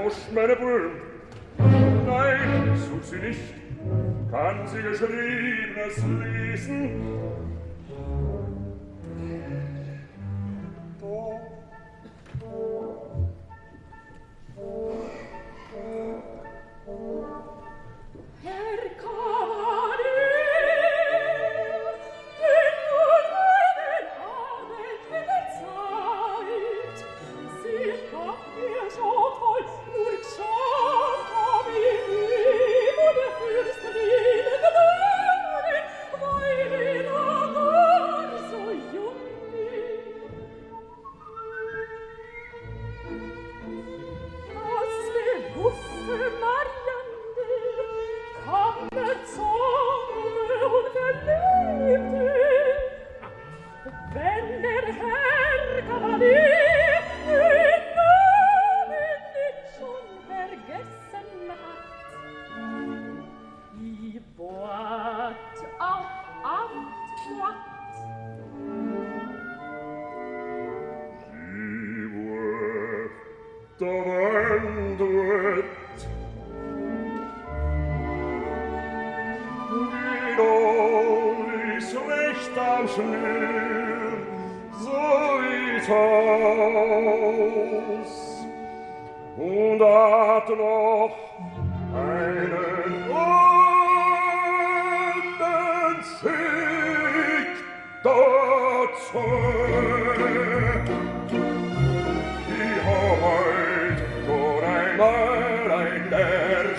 Busch, 0.08 0.16
meine 0.34 0.56
Brüder. 0.56 0.92
Nein, 2.06 2.78
such 2.78 3.04
sie 3.10 3.18
nicht, 3.18 3.54
kann 4.32 4.66
sie 4.68 4.82
Geschriebenes 4.82 5.98
lesen. 6.24 7.02
Doch, 11.02 11.57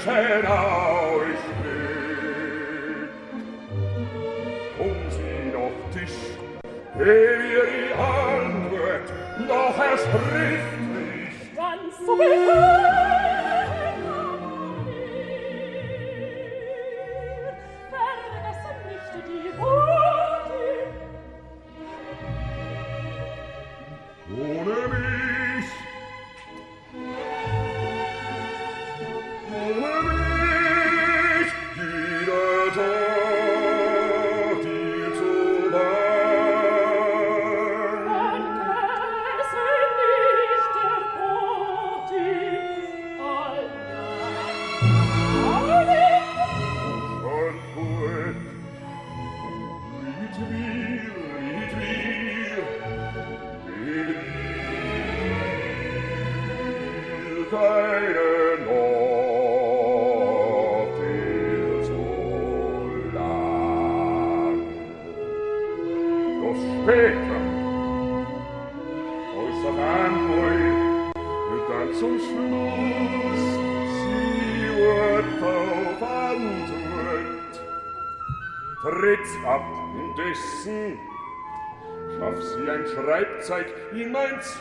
cera 0.04 0.58
euch 1.12 1.44
blieb. 1.62 3.10
Um 4.78 4.94
Tisch, 5.92 6.20
ehe 6.98 7.36
ihr 7.52 7.66
die 7.72 7.92
Antwort 7.94 9.08
noch 9.48 9.78
erspricht 9.78 10.72
nicht. 10.94 11.40
Wann 11.56 11.82
so 12.06 12.12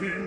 in 0.02 0.27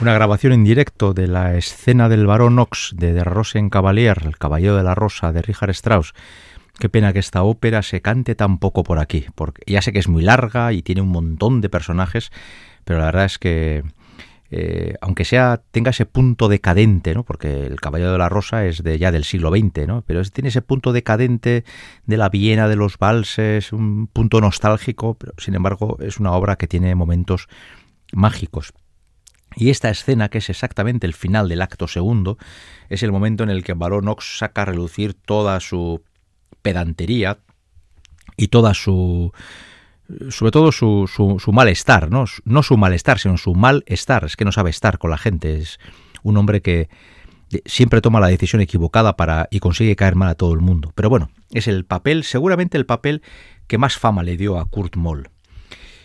Una 0.00 0.14
grabación 0.14 0.54
en 0.54 0.64
directo 0.64 1.12
de 1.12 1.26
la 1.26 1.56
escena 1.56 2.08
del 2.08 2.26
barón 2.26 2.58
Ox 2.58 2.94
de 2.96 3.12
Der 3.12 3.26
Rosenkavalier, 3.26 4.22
el 4.24 4.38
Caballero 4.38 4.76
de 4.76 4.82
la 4.82 4.94
Rosa 4.94 5.30
de 5.30 5.42
Richard 5.42 5.68
Strauss. 5.70 6.14
Qué 6.78 6.88
pena 6.88 7.12
que 7.12 7.18
esta 7.18 7.42
ópera 7.42 7.82
se 7.82 8.00
cante 8.00 8.34
tan 8.34 8.56
poco 8.58 8.82
por 8.82 8.98
aquí, 8.98 9.26
porque 9.34 9.62
ya 9.66 9.82
sé 9.82 9.92
que 9.92 9.98
es 9.98 10.08
muy 10.08 10.22
larga 10.22 10.72
y 10.72 10.80
tiene 10.80 11.02
un 11.02 11.10
montón 11.10 11.60
de 11.60 11.68
personajes, 11.68 12.32
pero 12.86 12.98
la 12.98 13.04
verdad 13.06 13.26
es 13.26 13.38
que 13.38 13.84
eh, 14.50 14.94
aunque 15.02 15.26
sea 15.26 15.60
tenga 15.70 15.90
ese 15.90 16.06
punto 16.06 16.48
decadente, 16.48 17.14
¿no? 17.14 17.22
porque 17.22 17.66
el 17.66 17.78
Caballero 17.78 18.12
de 18.12 18.18
la 18.18 18.30
Rosa 18.30 18.64
es 18.64 18.82
de 18.82 18.98
ya 18.98 19.12
del 19.12 19.24
siglo 19.24 19.50
XX, 19.50 19.86
¿no? 19.86 20.02
pero 20.06 20.24
tiene 20.24 20.48
ese 20.48 20.62
punto 20.62 20.94
decadente 20.94 21.64
de 22.06 22.16
la 22.16 22.30
Viena 22.30 22.68
de 22.68 22.76
los 22.76 22.96
valses, 22.96 23.74
un 23.74 24.06
punto 24.06 24.40
nostálgico, 24.40 25.12
pero 25.12 25.34
sin 25.36 25.56
embargo 25.56 25.98
es 26.00 26.18
una 26.18 26.32
obra 26.32 26.56
que 26.56 26.66
tiene 26.66 26.94
momentos 26.94 27.48
mágicos. 28.12 28.72
Y 29.56 29.70
esta 29.70 29.90
escena, 29.90 30.28
que 30.28 30.38
es 30.38 30.48
exactamente 30.48 31.06
el 31.06 31.14
final 31.14 31.48
del 31.48 31.62
acto 31.62 31.88
segundo, 31.88 32.38
es 32.88 33.02
el 33.02 33.12
momento 33.12 33.42
en 33.42 33.50
el 33.50 33.64
que 33.64 33.74
Barón 33.74 34.08
Ox 34.08 34.38
saca 34.38 34.62
a 34.62 34.66
relucir 34.66 35.14
toda 35.14 35.58
su 35.60 36.02
pedantería 36.62 37.38
y 38.36 38.48
toda 38.48 38.74
su 38.74 39.32
sobre 40.30 40.50
todo 40.50 40.72
su, 40.72 41.08
su, 41.08 41.52
malestar, 41.52 42.10
¿no? 42.10 42.24
No 42.44 42.62
su 42.62 42.76
malestar, 42.76 43.18
sino 43.18 43.36
su 43.36 43.54
malestar. 43.54 44.24
Es 44.24 44.36
que 44.36 44.44
no 44.44 44.52
sabe 44.52 44.70
estar 44.70 44.98
con 44.98 45.10
la 45.10 45.18
gente. 45.18 45.58
Es 45.58 45.78
un 46.22 46.36
hombre 46.36 46.62
que 46.62 46.88
siempre 47.64 48.00
toma 48.00 48.20
la 48.20 48.28
decisión 48.28 48.60
equivocada 48.60 49.16
para 49.16 49.48
y 49.50 49.60
consigue 49.60 49.96
caer 49.96 50.14
mal 50.14 50.28
a 50.28 50.34
todo 50.34 50.52
el 50.52 50.60
mundo. 50.60 50.92
Pero 50.94 51.10
bueno, 51.10 51.30
es 51.52 51.68
el 51.68 51.84
papel, 51.84 52.24
seguramente 52.24 52.76
el 52.76 52.86
papel 52.86 53.22
que 53.66 53.78
más 53.78 53.96
fama 53.98 54.22
le 54.22 54.36
dio 54.36 54.58
a 54.58 54.64
Kurt 54.66 54.96
Moll. 54.96 55.30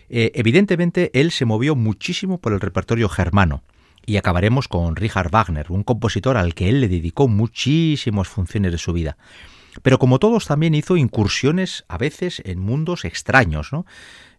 Eh, 0.10 0.32
evidentemente, 0.36 1.12
él 1.13 1.32
se 1.32 1.46
movió 1.46 1.76
muchísimo 1.76 2.38
por 2.39 2.54
el 2.54 2.60
repertorio 2.60 3.10
germano. 3.10 3.63
Y 4.06 4.18
acabaremos 4.18 4.68
con 4.68 4.96
Richard 4.96 5.32
Wagner, 5.32 5.68
un 5.70 5.84
compositor 5.84 6.38
al 6.38 6.54
que 6.54 6.70
él 6.70 6.82
le 6.82 6.88
dedicó 6.88 7.28
muchísimas 7.28 8.28
funciones 8.28 8.72
de 8.72 8.78
su 8.78 8.94
vida. 8.94 9.18
Pero 9.82 10.00
como 10.00 10.20
todos 10.20 10.46
también 10.46 10.76
hizo 10.76 10.96
incursiones 10.96 11.86
a 11.88 11.98
veces 11.98 12.41
en 12.46 12.60
mundos 12.60 13.04
extraños, 13.04 13.74
¿no? 13.74 13.86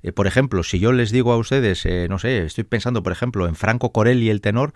Eh, 0.02 0.12
por 0.12 0.26
ejemplo, 0.26 0.62
si 0.62 0.78
yo 0.78 0.92
les 0.92 1.10
digo 1.10 1.32
a 1.32 1.36
ustedes, 1.36 1.84
eh, 1.84 2.06
no 2.08 2.18
sé, 2.18 2.44
estoy 2.44 2.64
pensando 2.64 3.02
por 3.02 3.12
ejemplo 3.12 3.48
en 3.48 3.54
Franco 3.54 3.92
Corelli 3.92 4.30
el 4.30 4.40
tenor, 4.40 4.72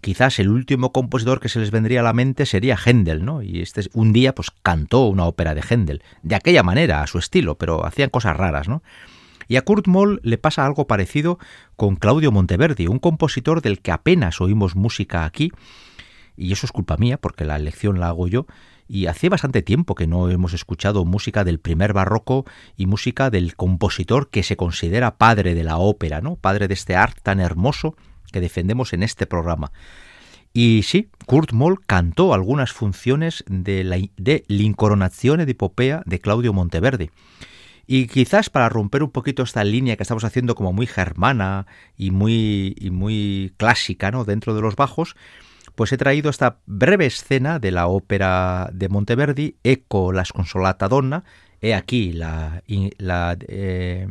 quizás 0.00 0.38
el 0.38 0.50
último 0.50 0.92
compositor 0.92 1.40
que 1.40 1.48
se 1.48 1.58
les 1.58 1.70
vendría 1.70 2.00
a 2.00 2.04
la 2.04 2.12
mente 2.12 2.46
sería 2.46 2.76
Händel, 2.76 3.24
¿no? 3.24 3.42
Y 3.42 3.62
este 3.62 3.82
un 3.94 4.12
día 4.12 4.34
pues 4.34 4.50
cantó 4.62 5.06
una 5.06 5.24
ópera 5.24 5.54
de 5.54 5.62
Händel, 5.62 6.02
de 6.22 6.34
aquella 6.34 6.62
manera, 6.62 7.02
a 7.02 7.06
su 7.06 7.18
estilo, 7.18 7.56
pero 7.56 7.84
hacían 7.86 8.10
cosas 8.10 8.36
raras, 8.36 8.68
¿no? 8.68 8.82
Y 9.48 9.56
a 9.56 9.62
Kurt 9.62 9.86
Moll 9.86 10.20
le 10.22 10.38
pasa 10.38 10.66
algo 10.66 10.86
parecido 10.86 11.38
con 11.76 11.96
Claudio 11.96 12.32
Monteverdi, 12.32 12.86
un 12.86 12.98
compositor 12.98 13.62
del 13.62 13.80
que 13.80 13.92
apenas 13.92 14.40
oímos 14.40 14.76
música 14.76 15.24
aquí, 15.24 15.52
y 16.36 16.52
eso 16.52 16.66
es 16.66 16.72
culpa 16.72 16.96
mía 16.96 17.18
porque 17.18 17.44
la 17.44 17.56
elección 17.56 18.00
la 18.00 18.08
hago 18.08 18.28
yo, 18.28 18.46
y 18.88 19.06
hace 19.06 19.28
bastante 19.28 19.62
tiempo 19.62 19.94
que 19.94 20.06
no 20.06 20.30
hemos 20.30 20.52
escuchado 20.52 21.04
música 21.04 21.44
del 21.44 21.58
primer 21.58 21.92
barroco 21.92 22.44
y 22.76 22.86
música 22.86 23.30
del 23.30 23.56
compositor 23.56 24.30
que 24.30 24.42
se 24.42 24.56
considera 24.56 25.16
padre 25.16 25.54
de 25.54 25.64
la 25.64 25.78
ópera, 25.78 26.20
¿no? 26.20 26.36
Padre 26.36 26.68
de 26.68 26.74
este 26.74 26.94
arte 26.94 27.20
tan 27.22 27.40
hermoso 27.40 27.96
que 28.32 28.40
defendemos 28.40 28.92
en 28.92 29.02
este 29.02 29.26
programa. 29.26 29.72
Y 30.52 30.84
sí, 30.84 31.10
Kurt 31.26 31.52
Moll 31.52 31.84
cantó 31.84 32.32
algunas 32.32 32.72
funciones 32.72 33.44
de 33.46 33.84
la 33.84 33.98
de 34.16 34.44
L'Incoronazione 34.48 35.44
di 35.44 35.54
Popea 35.54 36.02
de 36.06 36.20
Claudio 36.20 36.52
Monteverdi. 36.52 37.10
Y 37.86 38.06
quizás 38.08 38.50
para 38.50 38.68
romper 38.68 39.02
un 39.02 39.10
poquito 39.10 39.42
esta 39.42 39.62
línea 39.64 39.96
que 39.96 40.02
estamos 40.02 40.24
haciendo 40.24 40.54
como 40.54 40.72
muy 40.72 40.86
germana 40.86 41.66
y 41.96 42.10
muy, 42.10 42.74
y 42.78 42.90
muy 42.90 43.52
clásica 43.56 44.10
¿no? 44.10 44.24
dentro 44.24 44.54
de 44.54 44.62
los 44.62 44.76
bajos, 44.76 45.16
pues 45.74 45.92
he 45.92 45.98
traído 45.98 46.30
esta 46.30 46.58
breve 46.66 47.06
escena 47.06 47.58
de 47.58 47.70
la 47.70 47.86
ópera 47.86 48.70
de 48.72 48.88
Monteverdi, 48.88 49.56
Eco 49.62 50.12
la 50.12 50.24
sconsolata 50.24 50.88
donna, 50.88 51.24
he 51.60 51.74
aquí 51.74 52.12
la, 52.12 52.62
la, 52.98 53.36
eh, 53.46 54.08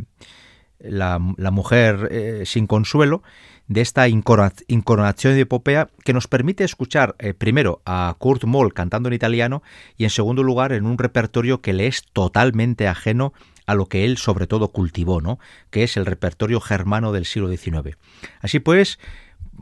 la, 0.79 1.19
la 1.37 1.51
mujer 1.51 2.07
eh, 2.11 2.43
sin 2.45 2.67
consuelo, 2.67 3.23
de 3.67 3.81
esta 3.81 4.07
incoronación 4.07 5.33
de 5.33 5.41
epopea 5.41 5.89
que 6.03 6.13
nos 6.13 6.27
permite 6.27 6.63
escuchar 6.63 7.15
eh, 7.17 7.33
primero 7.33 7.81
a 7.85 8.15
Kurt 8.19 8.43
Moll 8.43 8.73
cantando 8.73 9.09
en 9.09 9.13
italiano 9.13 9.63
y 9.97 10.03
en 10.03 10.11
segundo 10.11 10.43
lugar 10.43 10.71
en 10.71 10.85
un 10.85 10.97
repertorio 10.97 11.61
que 11.61 11.73
le 11.73 11.87
es 11.87 12.03
totalmente 12.13 12.87
ajeno 12.87 13.33
a 13.65 13.75
lo 13.75 13.87
que 13.87 14.05
él 14.05 14.17
sobre 14.17 14.47
todo 14.47 14.69
cultivó, 14.69 15.21
¿no? 15.21 15.39
que 15.69 15.83
es 15.83 15.97
el 15.97 16.05
repertorio 16.05 16.59
germano 16.59 17.11
del 17.11 17.25
siglo 17.25 17.49
XIX. 17.49 17.97
Así 18.41 18.59
pues, 18.59 18.99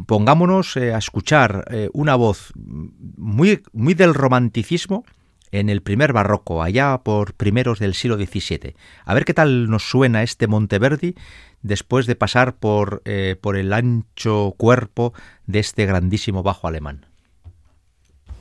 pongámonos 0.05 0.75
eh, 0.77 0.93
a 0.93 0.97
escuchar 0.97 1.65
eh, 1.71 1.89
una 1.93 2.15
voz 2.15 2.51
muy, 2.55 3.63
muy 3.71 3.93
del 3.93 4.13
romanticismo 4.13 5.05
en 5.51 5.69
el 5.69 5.81
primer 5.81 6.13
barroco, 6.13 6.63
allá 6.63 6.97
por 7.03 7.35
primeros 7.35 7.79
del 7.79 7.93
siglo 7.93 8.17
XVII. 8.17 8.75
A 9.05 9.13
ver 9.13 9.23
qué 9.23 9.35
tal 9.35 9.69
nos 9.69 9.83
suena 9.83 10.23
este 10.23 10.47
Monteverdi 10.47 11.15
después 11.61 12.07
de 12.07 12.15
pasar 12.15 12.55
por, 12.55 13.03
eh, 13.05 13.37
por 13.39 13.55
el 13.55 13.71
ancho 13.71 14.55
cuerpo 14.57 15.13
de 15.45 15.59
este 15.59 15.85
grandísimo 15.85 16.41
bajo 16.41 16.67
alemán. 16.67 17.05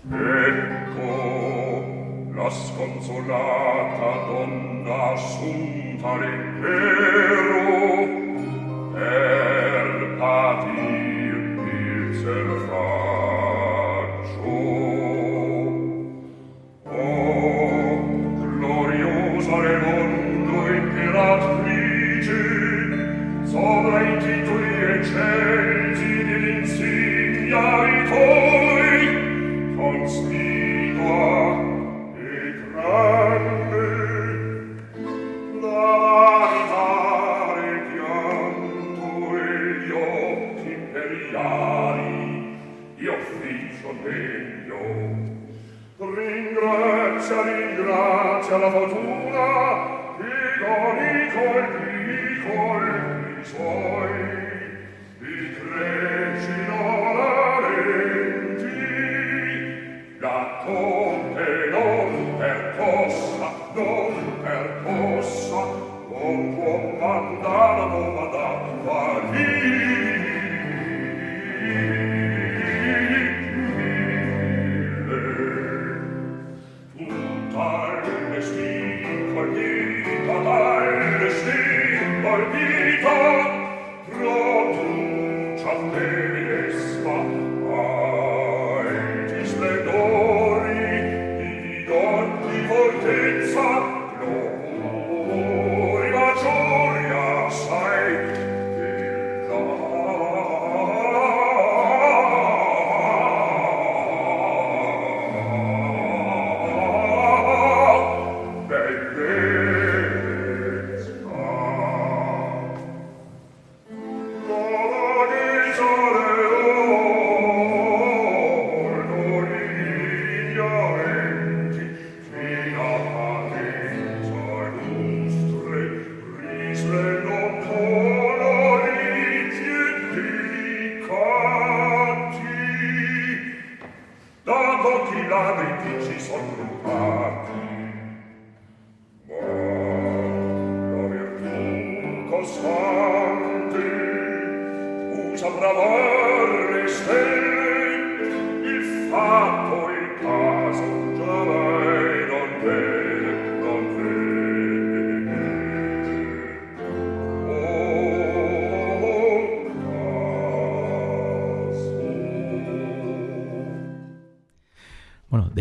Ecco 0.05 1.13
la 2.35 2.51
sconsolata 2.51 4.27
donna 4.27 4.32
assunta 5.11 6.17
l'impero 6.21 7.63
per 8.93 9.87
patir 10.19 11.35
il 11.67 12.15
serfaggio. 12.23 13.01
Oh, 16.85 17.99
gloriosa 18.59 19.57
le 19.67 19.77
mondo 19.85 20.57
imperatrice, 20.73 22.41
sovra 23.45 23.99
i 24.03 24.19
titoli 24.19 24.73
e 24.87 25.05
cieli, 25.05 25.72
grazia 47.33 47.43
ringrazia 47.43 48.57
la 48.59 48.71
fortuna, 48.71 50.17
che 50.19 50.59
doni 50.59 51.31
colpi 51.33 52.43
colpi 52.47 53.45
suoi. 53.45 54.02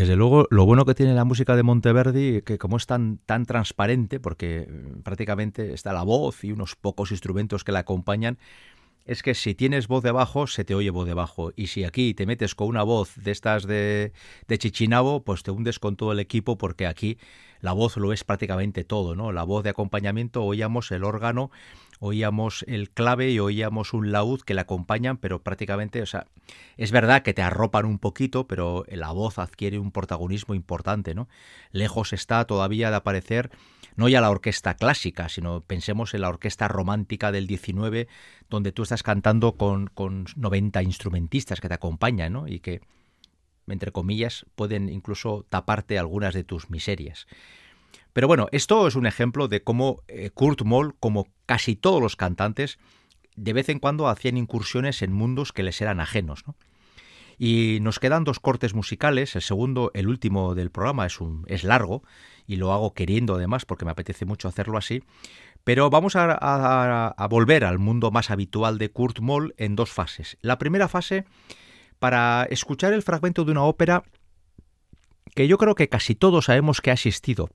Desde 0.02 0.16
luego, 0.16 0.48
lo 0.50 0.66
bueno 0.66 0.84
que 0.84 0.96
tiene 0.96 1.14
la 1.14 1.26
música 1.26 1.56
de 1.56 1.62
Monteverdi, 1.62 2.42
que 2.42 2.58
como 2.58 2.78
es 2.78 2.88
tan, 2.88 3.20
tan 3.28 3.46
transparente, 3.46 4.20
porque 4.20 4.66
eh, 4.68 4.94
prácticamente 5.04 5.76
está 5.76 5.94
la 5.94 6.02
voz 6.02 6.44
y 6.44 6.52
unos 6.52 6.76
pocos 6.76 7.12
instrumentos 7.12 7.64
que 7.64 7.72
la 7.72 7.80
acompañan, 7.80 8.40
es 9.06 9.24
que 9.24 9.34
si 9.34 9.56
tienes 9.56 9.88
voz 9.88 10.04
de 10.04 10.12
bajo, 10.12 10.48
se 10.48 10.64
te 10.64 10.76
oye 10.76 10.90
voz 10.90 11.08
de 11.08 11.14
bajo. 11.14 11.52
Y 11.56 11.68
si 11.68 11.84
aquí 11.84 12.14
te 12.14 12.26
metes 12.26 12.56
con 12.56 12.68
una 12.68 12.84
voz 12.84 13.16
de 13.16 13.32
estas 13.32 13.66
de, 13.66 14.14
de 14.48 14.58
Chichinabo, 14.58 15.24
pues 15.24 15.44
te 15.44 15.52
hundes 15.52 15.80
con 15.80 15.96
todo 15.96 16.12
el 16.12 16.20
equipo, 16.20 16.58
porque 16.58 16.88
aquí 16.88 17.18
la 17.62 17.74
voz 17.74 17.98
lo 17.98 18.14
es 18.14 18.24
prácticamente 18.24 18.84
todo, 18.84 19.16
¿no? 19.16 19.32
La 19.32 19.44
voz 19.44 19.64
de 19.64 19.70
acompañamiento, 19.70 20.44
oíamos 20.44 20.92
el 20.92 21.04
órgano, 21.04 21.52
oíamos 22.00 22.64
el 22.68 22.90
clave 22.90 23.30
y 23.30 23.40
oíamos 23.40 23.94
un 23.94 24.12
laúd 24.12 24.42
que 24.42 24.56
le 24.56 24.62
acompañan, 24.62 25.18
pero 25.18 25.44
prácticamente, 25.44 26.02
o 26.02 26.06
sea, 26.08 26.26
es 26.78 26.92
verdad 26.92 27.22
que 27.22 27.34
te 27.34 27.44
arropan 27.44 27.86
un 27.86 28.00
poquito, 28.00 28.48
pero 28.48 28.86
la 28.90 29.12
voz 29.12 29.38
adquiere 29.38 29.78
un 29.78 29.92
protagonismo 29.92 30.56
importante, 30.56 31.14
¿no? 31.14 31.28
Lejos 31.72 32.14
está 32.14 32.46
todavía 32.46 32.90
de 32.90 32.96
aparecer 32.96 33.52
no 33.96 34.10
ya 34.10 34.22
la 34.22 34.30
orquesta 34.30 34.76
clásica, 34.76 35.30
sino 35.30 35.62
pensemos 35.62 36.14
en 36.14 36.22
la 36.22 36.30
orquesta 36.30 36.68
romántica 36.68 37.32
del 37.32 37.48
19, 37.48 38.08
donde 38.50 38.72
tú 38.72 38.84
estás 38.84 39.04
cantando 39.04 39.54
con, 39.54 39.88
con 39.88 40.26
90 40.36 40.82
instrumentistas 40.84 41.62
que 41.62 41.68
te 41.68 41.76
acompañan, 41.76 42.34
¿no? 42.34 42.48
Y 42.48 42.60
que, 42.60 42.82
entre 43.68 43.92
comillas, 43.92 44.46
pueden 44.56 44.90
incluso 44.90 45.46
taparte 45.50 46.00
algunas 46.00 46.34
de 46.34 46.44
tus 46.44 46.70
miserias. 46.70 47.28
Pero 48.14 48.28
bueno, 48.28 48.48
esto 48.52 48.88
es 48.88 48.96
un 48.96 49.06
ejemplo 49.06 49.48
de 49.48 49.64
cómo 49.64 50.02
eh, 50.08 50.30
Kurt 50.32 50.64
Moll, 50.64 50.96
como 51.00 51.28
casi 51.46 51.76
todos 51.76 52.02
los 52.02 52.16
cantantes, 52.16 52.78
de 53.36 53.54
vez 53.54 53.70
en 53.70 53.80
cuando 53.80 54.08
hacían 54.08 54.38
incursiones 54.38 55.02
en 55.02 55.14
mundos 55.14 55.54
que 55.54 55.64
les 55.64 55.82
eran 55.82 56.00
ajenos, 56.00 56.46
¿no? 56.46 56.56
Y 57.44 57.80
nos 57.82 57.98
quedan 57.98 58.24
dos 58.24 58.40
cortes 58.40 58.76
musicales. 58.76 59.36
El 59.36 59.42
segundo, 59.42 59.90
el 59.96 60.08
último 60.08 60.54
del 60.54 60.70
programa, 60.70 61.08
es, 61.08 61.20
un, 61.20 61.44
es 61.48 61.64
largo 61.64 62.04
y 62.46 62.58
lo 62.58 62.72
hago 62.72 62.94
queriendo 62.94 63.34
además 63.34 63.66
porque 63.66 63.84
me 63.84 63.90
apetece 63.90 64.26
mucho 64.26 64.48
hacerlo 64.48 64.78
así. 64.78 65.02
Pero 65.64 65.90
vamos 65.90 66.16
a, 66.16 66.36
a, 66.36 67.28
volver 67.30 67.66
al 67.66 67.80
mundo 67.80 68.12
más 68.12 68.30
habitual 68.30 68.78
de 68.78 68.92
Kurt 68.92 69.22
Moll 69.22 69.56
en 69.58 69.76
dos 69.76 69.90
fases. 69.90 70.38
La 70.42 70.60
primera 70.60 70.88
fase, 70.88 71.26
para 71.98 72.44
escuchar 72.52 72.94
el 72.94 73.02
fragmento 73.02 73.44
de 73.44 73.54
una 73.54 73.64
ópera 73.64 74.04
que 75.34 75.48
yo 75.48 75.58
creo 75.58 75.74
que 75.74 75.90
casi 75.90 76.14
todos 76.14 76.46
sabemos 76.46 76.80
que 76.80 76.92
ha 76.92 76.94
existido, 76.94 77.50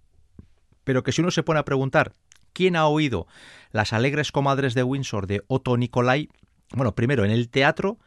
pero 0.83 1.05
que 1.05 1.13
si 1.13 1.21
uno 1.21 1.31
se 1.31 1.45
pone 1.45 1.61
a 1.61 1.65
preguntar 1.65 2.13
quién 2.53 2.75
ha 2.75 2.89
oído 2.89 3.29
las 3.71 3.93
alegres 3.93 4.33
comadres 4.33 4.75
de 4.75 4.83
Windsor 4.83 5.29
de 5.29 5.45
Otto 5.47 5.77
Nicolai, 5.77 6.29
bueno, 6.75 6.97
primero 6.97 7.25
en 7.25 7.31
el 7.31 7.49
teatro 7.51 8.01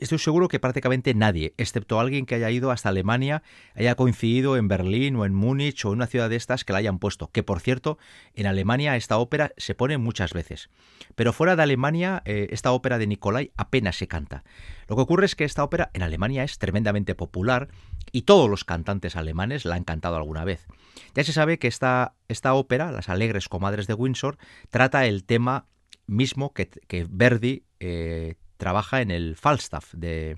estoy 0.00 0.18
seguro 0.18 0.48
que 0.48 0.58
prácticamente 0.58 1.14
nadie, 1.14 1.54
excepto 1.58 2.00
alguien 2.00 2.26
que 2.26 2.34
haya 2.34 2.50
ido 2.50 2.70
hasta 2.70 2.88
Alemania, 2.88 3.42
haya 3.74 3.94
coincidido 3.94 4.56
en 4.56 4.66
Berlín 4.66 5.16
o 5.16 5.24
en 5.24 5.34
Múnich 5.34 5.84
o 5.84 5.88
en 5.88 5.96
una 5.96 6.06
ciudad 6.06 6.30
de 6.30 6.36
estas 6.36 6.64
que 6.64 6.72
la 6.72 6.78
hayan 6.78 6.98
puesto. 6.98 7.30
Que 7.30 7.42
por 7.42 7.60
cierto, 7.60 7.98
en 8.34 8.46
Alemania 8.46 8.96
esta 8.96 9.18
ópera 9.18 9.52
se 9.56 9.74
pone 9.74 9.98
muchas 9.98 10.32
veces. 10.32 10.70
Pero 11.14 11.32
fuera 11.32 11.54
de 11.54 11.62
Alemania, 11.62 12.22
eh, 12.24 12.48
esta 12.50 12.72
ópera 12.72 12.98
de 12.98 13.06
Nicolai 13.06 13.52
apenas 13.56 13.96
se 13.96 14.08
canta. 14.08 14.42
Lo 14.88 14.96
que 14.96 15.02
ocurre 15.02 15.26
es 15.26 15.36
que 15.36 15.44
esta 15.44 15.62
ópera 15.62 15.90
en 15.92 16.02
Alemania 16.02 16.42
es 16.42 16.58
tremendamente 16.58 17.14
popular 17.14 17.68
y 18.10 18.22
todos 18.22 18.48
los 18.48 18.64
cantantes 18.64 19.16
alemanes 19.16 19.64
la 19.64 19.76
han 19.76 19.84
cantado 19.84 20.16
alguna 20.16 20.44
vez. 20.44 20.66
Ya 21.14 21.22
se 21.24 21.32
sabe 21.32 21.58
que 21.58 21.68
esta, 21.68 22.14
esta 22.28 22.54
ópera, 22.54 22.90
Las 22.90 23.08
Alegres 23.08 23.48
Comadres 23.48 23.86
de 23.86 23.94
Windsor, 23.94 24.38
trata 24.70 25.06
el 25.06 25.24
tema 25.24 25.66
mismo 26.06 26.52
que, 26.52 26.68
que 26.68 27.06
Verdi 27.08 27.64
eh, 27.78 28.34
trabaja 28.60 29.00
en 29.00 29.10
el 29.10 29.34
Falstaff, 29.34 29.92
de, 29.94 30.36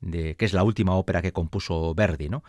que 0.00 0.44
es 0.44 0.54
la 0.54 0.62
última 0.62 0.94
ópera 0.94 1.20
que 1.20 1.32
compuso 1.32 1.94
Verdi, 1.94 2.30
¿no? 2.30 2.42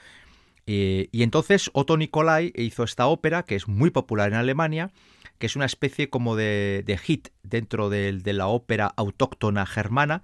y 0.72 1.24
entonces 1.24 1.72
Otto 1.74 1.98
Nicolai 1.98 2.54
hizo 2.56 2.84
esta 2.84 3.08
ópera 3.08 3.41
que 3.41 3.56
es 3.56 3.67
muy 3.67 3.89
popular 3.89 4.30
en 4.30 4.36
Alemania, 4.36 4.91
que 5.39 5.48
es 5.48 5.56
una 5.56 5.65
especie 5.65 6.12
como 6.12 6.36
de, 6.36 7.00
hit 7.02 7.30
dentro 7.41 7.89
de, 7.89 8.22
la 8.24 8.48
ópera 8.48 8.93
autóctona 8.95 9.65
germana, 9.65 10.22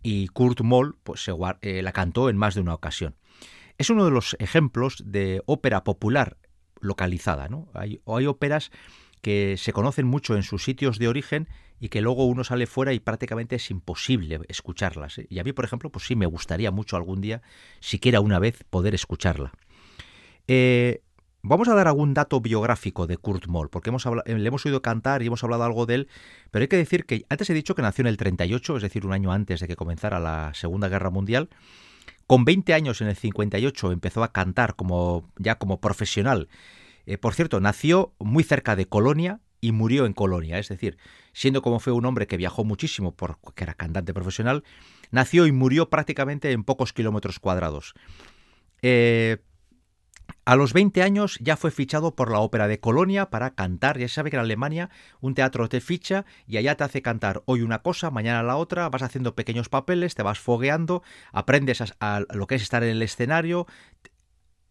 y 0.00 0.28
Kurt 0.28 0.60
Moll 0.60 0.96
pues, 1.02 1.28
eh, 1.62 1.82
la 1.82 1.92
cantó 1.92 2.30
en 2.30 2.36
más 2.36 2.54
de 2.54 2.60
una 2.60 2.74
ocasión. 2.74 3.16
Es 3.78 3.90
uno 3.90 4.04
de 4.04 4.12
los 4.12 4.36
ejemplos 4.38 5.02
de 5.04 5.42
ópera 5.46 5.82
popular 5.82 6.36
localizada. 6.80 7.48
¿no? 7.48 7.68
Hay 7.74 8.00
óperas 8.06 8.70
que 9.22 9.56
se 9.58 9.72
conocen 9.72 10.06
mucho 10.06 10.36
en 10.36 10.42
sus 10.42 10.64
sitios 10.64 10.98
de 10.98 11.08
origen 11.08 11.48
y 11.80 11.88
que 11.88 12.02
luego 12.02 12.26
uno 12.26 12.44
sale 12.44 12.66
fuera 12.66 12.92
y 12.92 13.00
prácticamente 13.00 13.56
es 13.56 13.70
imposible 13.70 14.40
escucharlas. 14.48 15.18
¿eh? 15.18 15.26
Y 15.30 15.38
a 15.38 15.44
mí, 15.44 15.52
por 15.52 15.64
ejemplo, 15.64 15.90
pues 15.90 16.04
sí 16.04 16.14
me 16.14 16.26
gustaría 16.26 16.70
mucho 16.70 16.96
algún 16.96 17.22
día, 17.22 17.40
siquiera 17.80 18.20
una 18.20 18.38
vez, 18.38 18.62
poder 18.68 18.94
escucharla. 18.94 19.52
Eh, 20.46 21.02
vamos 21.42 21.68
a 21.68 21.74
dar 21.74 21.88
algún 21.88 22.12
dato 22.12 22.40
biográfico 22.42 23.06
de 23.06 23.16
Kurt 23.16 23.46
Moll, 23.46 23.70
porque 23.70 23.88
hemos 23.88 24.04
eh, 24.04 24.38
le 24.38 24.46
hemos 24.46 24.64
oído 24.66 24.82
cantar 24.82 25.22
y 25.22 25.26
hemos 25.28 25.42
hablado 25.42 25.64
algo 25.64 25.86
de 25.86 25.94
él, 25.94 26.08
pero 26.50 26.62
hay 26.62 26.68
que 26.68 26.76
decir 26.76 27.06
que 27.06 27.24
antes 27.30 27.48
he 27.48 27.54
dicho 27.54 27.74
que 27.74 27.82
nació 27.82 28.02
en 28.02 28.08
el 28.08 28.18
38, 28.18 28.76
es 28.76 28.82
decir, 28.82 29.06
un 29.06 29.14
año 29.14 29.32
antes 29.32 29.60
de 29.60 29.66
que 29.66 29.76
comenzara 29.76 30.20
la 30.20 30.52
Segunda 30.54 30.88
Guerra 30.88 31.10
Mundial. 31.10 31.48
Con 32.26 32.44
20 32.44 32.74
años 32.74 33.00
en 33.00 33.08
el 33.08 33.16
58 33.16 33.90
empezó 33.90 34.22
a 34.22 34.32
cantar 34.32 34.76
como 34.76 35.28
ya 35.36 35.56
como 35.56 35.80
profesional. 35.80 36.48
por 37.20 37.34
cierto, 37.34 37.58
nació 37.58 38.12
muy 38.20 38.44
cerca 38.44 38.76
de 38.76 38.86
Colonia, 38.86 39.40
y 39.60 39.72
murió 39.72 40.06
en 40.06 40.12
Colonia. 40.12 40.58
Es 40.58 40.68
decir, 40.68 40.96
siendo 41.32 41.62
como 41.62 41.80
fue 41.80 41.92
un 41.92 42.06
hombre 42.06 42.26
que 42.26 42.36
viajó 42.36 42.64
muchísimo 42.64 43.14
porque 43.14 43.64
era 43.64 43.74
cantante 43.74 44.14
profesional, 44.14 44.64
nació 45.10 45.46
y 45.46 45.52
murió 45.52 45.90
prácticamente 45.90 46.52
en 46.52 46.64
pocos 46.64 46.92
kilómetros 46.92 47.38
cuadrados. 47.38 47.94
Eh, 48.82 49.38
a 50.44 50.56
los 50.56 50.72
20 50.72 51.02
años 51.02 51.38
ya 51.40 51.56
fue 51.56 51.70
fichado 51.70 52.14
por 52.14 52.30
la 52.30 52.40
Ópera 52.40 52.66
de 52.66 52.80
Colonia 52.80 53.30
para 53.30 53.54
cantar. 53.54 53.98
Ya 53.98 54.08
se 54.08 54.14
sabe 54.14 54.30
que 54.30 54.36
en 54.36 54.42
Alemania 54.42 54.90
un 55.20 55.34
teatro 55.34 55.68
te 55.68 55.80
ficha 55.80 56.24
y 56.46 56.56
allá 56.56 56.76
te 56.76 56.84
hace 56.84 57.02
cantar 57.02 57.42
hoy 57.46 57.62
una 57.62 57.82
cosa, 57.82 58.10
mañana 58.10 58.42
la 58.42 58.56
otra, 58.56 58.88
vas 58.88 59.02
haciendo 59.02 59.34
pequeños 59.34 59.68
papeles, 59.68 60.14
te 60.14 60.22
vas 60.22 60.38
fogueando, 60.38 61.02
aprendes 61.32 61.82
a 62.00 62.24
lo 62.32 62.46
que 62.46 62.54
es 62.56 62.62
estar 62.62 62.82
en 62.82 62.90
el 62.90 63.02
escenario, 63.02 63.66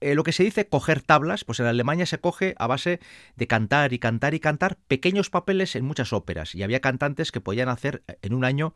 eh, 0.02 0.16
lo 0.16 0.24
que 0.24 0.32
se 0.32 0.44
dice 0.44 0.68
coger 0.68 1.02
tablas, 1.02 1.44
pues 1.44 1.60
en 1.60 1.66
Alemania 1.66 2.06
se 2.06 2.20
coge 2.20 2.56
a 2.58 2.68
base 2.68 3.00
de 3.36 3.48
cantar 3.48 3.92
y 3.94 4.00
cantar 4.00 4.34
y 4.34 4.40
cantar 4.40 4.78
pequeños 4.88 5.30
papeles 5.30 5.76
en 5.76 5.86
muchas 5.86 6.14
óperas. 6.14 6.56
Y 6.56 6.64
había 6.64 6.80
cantantes 6.80 7.32
que 7.32 7.42
podían 7.42 7.70
hacer 7.70 8.04
eh, 8.08 8.18
en 8.22 8.34
un 8.34 8.46
año, 8.46 8.74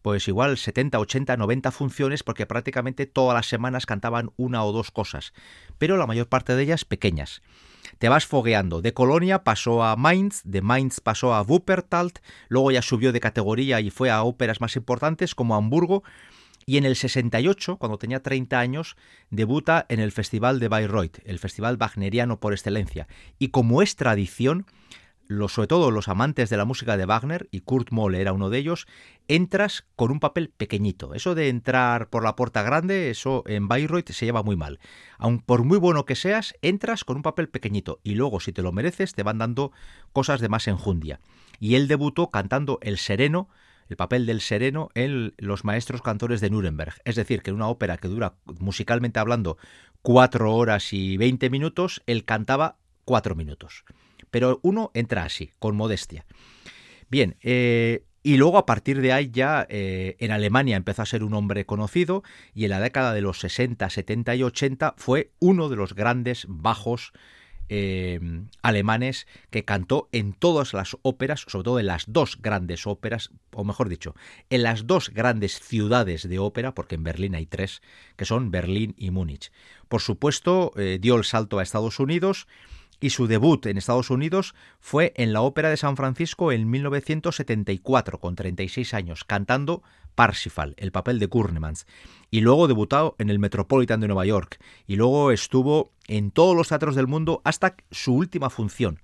pues 0.00 0.26
igual 0.28 0.56
70, 0.56 0.98
80, 0.98 1.36
90 1.36 1.70
funciones, 1.70 2.22
porque 2.22 2.46
prácticamente 2.46 3.06
todas 3.06 3.34
las 3.34 3.46
semanas 3.46 3.86
cantaban 3.86 4.30
una 4.36 4.64
o 4.64 4.72
dos 4.72 4.90
cosas, 4.90 5.32
pero 5.78 5.96
la 5.96 6.06
mayor 6.06 6.28
parte 6.28 6.56
de 6.56 6.62
ellas 6.62 6.84
pequeñas. 6.84 7.42
Te 7.98 8.08
vas 8.08 8.26
fogueando. 8.26 8.80
De 8.80 8.94
Colonia 8.94 9.44
pasó 9.44 9.82
a 9.84 9.96
Mainz, 9.96 10.42
de 10.44 10.62
Mainz 10.62 11.00
pasó 11.00 11.34
a 11.34 11.42
Wuppertal, 11.42 12.12
luego 12.48 12.70
ya 12.70 12.82
subió 12.82 13.12
de 13.12 13.20
categoría 13.20 13.80
y 13.80 13.90
fue 13.90 14.10
a 14.10 14.22
óperas 14.22 14.60
más 14.60 14.76
importantes 14.76 15.34
como 15.34 15.54
Hamburgo, 15.54 16.02
y 16.66 16.76
en 16.76 16.84
el 16.84 16.96
68, 16.96 17.76
cuando 17.76 17.98
tenía 17.98 18.22
30 18.22 18.58
años, 18.58 18.96
debuta 19.30 19.86
en 19.88 20.00
el 20.00 20.12
Festival 20.12 20.60
de 20.60 20.68
Bayreuth, 20.68 21.18
el 21.24 21.38
festival 21.38 21.76
wagneriano 21.78 22.40
por 22.40 22.52
excelencia. 22.52 23.06
Y 23.38 23.48
como 23.48 23.82
es 23.82 23.96
tradición, 23.96 24.66
los, 25.26 25.52
sobre 25.52 25.68
todo 25.68 25.90
los 25.90 26.08
amantes 26.08 26.50
de 26.50 26.56
la 26.56 26.64
música 26.64 26.96
de 26.96 27.06
Wagner, 27.06 27.48
y 27.50 27.60
Kurt 27.60 27.90
Moll 27.90 28.14
era 28.14 28.32
uno 28.32 28.50
de 28.50 28.58
ellos, 28.58 28.86
entras 29.28 29.86
con 29.96 30.10
un 30.10 30.20
papel 30.20 30.50
pequeñito. 30.50 31.14
Eso 31.14 31.34
de 31.34 31.48
entrar 31.48 32.08
por 32.08 32.22
la 32.22 32.36
puerta 32.36 32.62
grande, 32.62 33.10
eso 33.10 33.42
en 33.46 33.68
Bayreuth 33.68 34.10
se 34.10 34.26
lleva 34.26 34.42
muy 34.42 34.56
mal. 34.56 34.80
Aun 35.18 35.40
por 35.40 35.64
muy 35.64 35.78
bueno 35.78 36.04
que 36.04 36.16
seas, 36.16 36.54
entras 36.62 37.04
con 37.04 37.16
un 37.16 37.22
papel 37.22 37.48
pequeñito 37.48 38.00
y 38.02 38.14
luego, 38.14 38.40
si 38.40 38.52
te 38.52 38.62
lo 38.62 38.72
mereces, 38.72 39.14
te 39.14 39.22
van 39.22 39.38
dando 39.38 39.72
cosas 40.12 40.40
de 40.40 40.48
más 40.48 40.68
enjundia. 40.68 41.20
Y 41.58 41.76
él 41.76 41.88
debutó 41.88 42.30
cantando 42.30 42.78
El 42.82 42.98
Sereno, 42.98 43.48
el 43.88 43.96
papel 43.96 44.26
del 44.26 44.40
sereno 44.40 44.90
en 44.94 45.34
Los 45.38 45.64
Maestros 45.64 46.02
Cantores 46.02 46.40
de 46.40 46.50
Nuremberg. 46.50 46.94
Es 47.04 47.16
decir, 47.16 47.42
que 47.42 47.50
en 47.50 47.56
una 47.56 47.68
ópera 47.68 47.96
que 47.96 48.08
dura, 48.08 48.34
musicalmente 48.58 49.20
hablando, 49.20 49.58
cuatro 50.02 50.54
horas 50.54 50.92
y 50.92 51.16
veinte 51.16 51.50
minutos, 51.50 52.02
él 52.06 52.24
cantaba 52.24 52.76
cuatro 53.04 53.34
minutos. 53.34 53.84
Pero 54.30 54.60
uno 54.62 54.90
entra 54.94 55.24
así, 55.24 55.52
con 55.58 55.76
modestia. 55.76 56.24
Bien, 57.08 57.36
eh, 57.42 58.04
y 58.22 58.38
luego 58.38 58.56
a 58.56 58.66
partir 58.66 59.02
de 59.02 59.12
ahí 59.12 59.30
ya 59.30 59.66
eh, 59.68 60.16
en 60.18 60.30
Alemania 60.30 60.76
empezó 60.76 61.02
a 61.02 61.06
ser 61.06 61.22
un 61.22 61.34
hombre 61.34 61.66
conocido 61.66 62.22
y 62.54 62.64
en 62.64 62.70
la 62.70 62.80
década 62.80 63.12
de 63.12 63.20
los 63.20 63.38
60, 63.40 63.88
70 63.88 64.34
y 64.34 64.42
80 64.42 64.94
fue 64.96 65.32
uno 65.40 65.68
de 65.68 65.76
los 65.76 65.94
grandes 65.94 66.46
bajos 66.48 67.12
eh, 67.68 68.20
alemanes 68.62 69.26
que 69.50 69.64
cantó 69.64 70.08
en 70.12 70.32
todas 70.32 70.74
las 70.74 70.96
óperas, 71.02 71.44
sobre 71.48 71.64
todo 71.64 71.80
en 71.80 71.86
las 71.86 72.04
dos 72.08 72.38
grandes 72.40 72.86
óperas, 72.86 73.30
o 73.52 73.64
mejor 73.64 73.88
dicho, 73.88 74.14
en 74.50 74.62
las 74.62 74.86
dos 74.86 75.10
grandes 75.10 75.60
ciudades 75.60 76.28
de 76.28 76.38
ópera, 76.38 76.74
porque 76.74 76.94
en 76.94 77.04
Berlín 77.04 77.34
hay 77.34 77.46
tres, 77.46 77.82
que 78.16 78.24
son 78.24 78.50
Berlín 78.50 78.94
y 78.96 79.10
Múnich. 79.10 79.52
Por 79.88 80.00
supuesto, 80.00 80.72
eh, 80.76 80.98
dio 81.00 81.16
el 81.16 81.24
salto 81.24 81.58
a 81.58 81.62
Estados 81.62 81.98
Unidos 82.00 82.46
y 83.04 83.10
su 83.10 83.26
debut 83.26 83.66
en 83.66 83.76
Estados 83.76 84.08
Unidos 84.08 84.54
fue 84.80 85.12
en 85.16 85.34
la 85.34 85.42
Ópera 85.42 85.68
de 85.68 85.76
San 85.76 85.94
Francisco 85.94 86.52
en 86.52 86.70
1974, 86.70 88.18
con 88.18 88.34
36 88.34 88.94
años, 88.94 89.24
cantando 89.24 89.82
Parsifal, 90.14 90.72
el 90.78 90.90
papel 90.90 91.18
de 91.18 91.28
Kurnemans, 91.28 91.86
y 92.30 92.40
luego 92.40 92.66
debutó 92.66 93.14
en 93.18 93.28
el 93.28 93.38
Metropolitan 93.38 94.00
de 94.00 94.06
Nueva 94.06 94.24
York, 94.24 94.58
y 94.86 94.96
luego 94.96 95.32
estuvo 95.32 95.92
en 96.08 96.30
todos 96.30 96.56
los 96.56 96.68
teatros 96.68 96.94
del 96.94 97.06
mundo 97.06 97.42
hasta 97.44 97.76
su 97.90 98.14
última 98.14 98.48
función, 98.48 99.02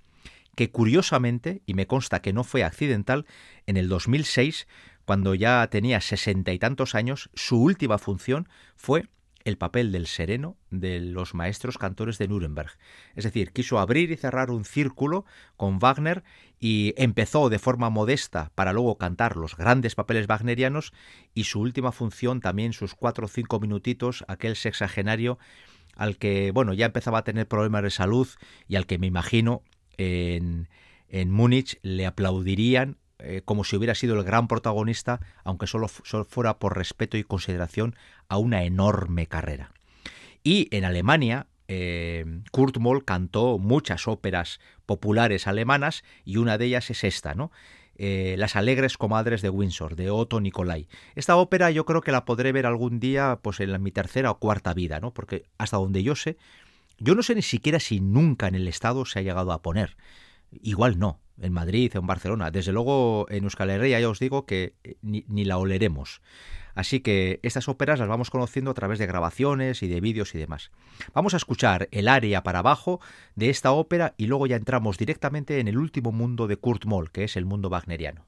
que 0.57 0.71
curiosamente, 0.71 1.61
y 1.67 1.75
me 1.75 1.87
consta 1.87 2.23
que 2.23 2.33
no 2.33 2.43
fue 2.43 2.65
accidental, 2.65 3.27
en 3.67 3.77
el 3.77 3.91
2006, 3.91 4.67
cuando 5.05 5.35
ya 5.35 5.67
tenía 5.67 6.01
sesenta 6.01 6.55
y 6.55 6.59
tantos 6.59 6.95
años, 6.95 7.29
su 7.35 7.63
última 7.63 7.99
función 7.99 8.49
fue 8.77 9.11
el 9.45 9.57
papel 9.57 9.93
del 9.93 10.07
sereno 10.07 10.57
de 10.71 11.01
los 11.01 11.35
maestros 11.35 11.79
cantores 11.79 12.19
de 12.19 12.29
Nuremberg. 12.29 12.71
Es 13.15 13.25
decir, 13.25 13.53
quiso 13.53 13.79
abrir 13.79 14.11
y 14.11 14.17
cerrar 14.17 14.51
un 14.51 14.65
círculo 14.65 15.25
con 15.57 15.79
Wagner 15.79 16.23
y 16.59 16.95
empezó 16.97 17.49
de 17.49 17.59
forma 17.59 17.91
modesta 17.91 18.53
para 18.55 18.73
luego 18.73 18.99
cantar 18.99 19.37
los 19.37 19.57
grandes 19.57 19.95
papeles 19.95 20.27
wagnerianos 20.29 20.93
y 21.35 21.45
su 21.45 21.61
última 21.61 21.93
función 21.93 22.41
también 22.41 22.73
sus 22.73 22.95
cuatro 22.95 23.27
o 23.27 23.29
cinco 23.29 23.61
minutitos, 23.61 24.25
aquel 24.29 24.57
sexagenario 24.57 25.39
al 25.97 26.17
que, 26.17 26.51
bueno, 26.53 26.73
ya 26.73 26.87
empezaba 26.87 27.19
a 27.19 27.25
tener 27.25 27.49
problemas 27.49 27.83
de 27.83 27.91
salud 27.91 28.29
y 28.69 28.77
al 28.77 28.87
que 28.87 28.99
me 28.99 29.07
imagino 29.07 29.63
en, 29.97 30.69
en 31.09 31.31
Múnich 31.31 31.79
le 31.83 32.07
aplaudirían 32.07 32.97
eh, 33.23 33.43
como 33.45 33.65
si 33.65 33.77
hubiera 33.77 33.95
sido 33.95 34.17
el 34.17 34.25
gran 34.25 34.49
protagonista, 34.49 35.21
aunque 35.45 35.67
solo, 35.67 35.89
fuera 35.89 36.59
por 36.59 36.77
respeto 36.77 37.17
y 37.17 37.25
consideración 37.25 37.95
a 38.29 38.39
una 38.39 38.65
enorme 38.65 39.27
carrera. 39.27 39.73
Y 40.43 40.69
en 40.71 40.85
Alemania, 40.85 41.47
eh, 41.69 42.25
Kurt 42.51 42.79
Moll 42.79 43.05
cantó 43.05 43.59
muchas 43.59 44.09
óperas 44.09 44.59
populares 44.87 45.47
alemanas 45.47 46.03
y 46.25 46.39
una 46.39 46.59
de 46.59 46.67
ellas 46.67 46.91
es 46.91 47.05
esta, 47.05 47.35
¿no? 47.35 47.53
Eh, 48.03 48.37
Las 48.39 48.57
alegres 48.57 48.97
comadres 48.97 49.43
de 49.43 49.51
Windsor, 49.51 49.95
de 49.95 50.11
Otto 50.11 50.41
Nicolai. 50.41 50.89
Esta 51.15 51.37
ópera 51.37 51.71
yo 51.71 51.85
creo 51.85 52.01
que 52.01 52.13
la 52.13 52.25
podré 52.25 52.51
ver 52.51 52.65
algún 52.65 52.99
día 52.99 53.39
pues 53.43 53.61
en 53.61 53.83
mi 53.83 53.93
tercera 53.93 54.31
o 54.31 54.39
cuarta 54.39 54.73
vida, 54.73 55.01
¿no? 55.01 55.13
Porque 55.13 55.45
hasta 55.59 55.77
donde 55.77 56.03
yo 56.03 56.17
sé, 56.17 56.39
yo 56.99 57.15
no 57.15 57.23
sé 57.23 57.35
ni 57.35 57.43
siquiera 57.43 57.79
si 57.79 58.01
nunca 58.01 58.49
en 58.49 58.55
el 58.55 58.69
Estado 58.69 59.05
se 59.05 59.19
ha 59.19 59.23
llegado 59.23 59.53
a 59.53 59.61
poner. 59.61 59.97
Igual 60.63 60.99
no, 60.99 61.21
en 61.41 61.53
Madrid 61.53 61.93
o 61.95 61.99
en 61.99 62.07
Barcelona. 62.07 62.51
Desde 62.51 62.73
luego 62.73 63.27
en 63.31 63.45
Euskal 63.45 63.71
Herria 63.71 64.01
ya 64.01 64.09
os 64.09 64.19
digo 64.19 64.47
que 64.47 64.75
eh, 64.85 64.97
ni, 65.03 65.45
la 65.45 65.59
oleremos. 65.59 66.23
Así 66.75 67.01
que 67.01 67.41
estas 67.43 67.69
óperas 67.69 67.99
las 67.99 68.09
vamos 68.09 68.31
conociendo 68.31 68.71
a 68.71 68.75
través 68.75 68.99
de 68.99 69.07
grabaciones 69.07 69.83
y 69.83 69.89
de 69.89 70.01
vídeos 70.01 70.35
y 70.35 70.39
demás. 70.39 70.71
Vamos 71.13 71.35
a 71.35 71.37
escuchar 71.37 71.89
el 71.91 72.09
área 72.09 72.43
para 72.43 72.61
abajo 72.61 73.01
de 73.35 73.51
esta 73.51 73.73
ópera 73.73 74.15
y 74.17 74.27
luego 74.27 74.47
ya 74.47 74.57
entramos 74.57 74.97
directamente 74.97 75.59
en 75.59 75.69
el 75.69 75.79
último 75.79 76.13
mundo 76.13 76.47
de 76.47 76.57
Kurt 76.57 76.85
Moll, 76.85 77.11
que 77.11 77.25
es 77.25 77.37
el 77.37 77.45
mundo 77.45 77.69
wagneriano. 77.69 78.25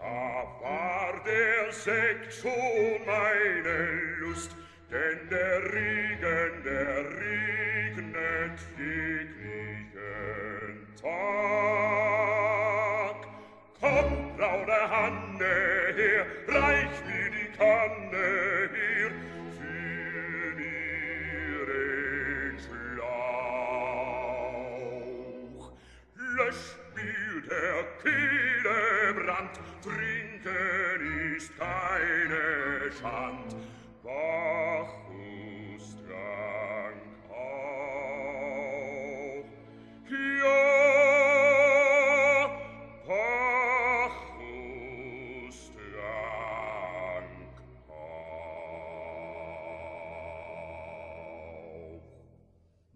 Da 0.00 0.46
war 0.62 1.12
der 1.26 1.70
Sekt 1.72 2.32
schon 2.32 3.04
meine 3.04 4.16
Lust, 4.20 4.56
denn 4.90 5.28
der 5.28 5.62
Regen, 5.74 6.62
der 6.64 7.04
regnet 7.20 8.58
jeglichen 8.78 10.16
Tag. 11.02 11.10
Komm, 13.78 14.36
braune 14.38 14.90
Hanne, 14.90 15.56
her, 15.94 16.24
reich 16.48 16.98
mir 17.06 17.30
die 17.30 17.50
Kanne, 17.58 18.09
schand 32.90 33.54
Bacchus 34.02 35.96
trank 36.06 37.02
auch. 37.28 37.34
Ja, 40.40 40.56
Bacchus 43.06 44.38
trank 45.72 47.56
auch. 47.88 47.94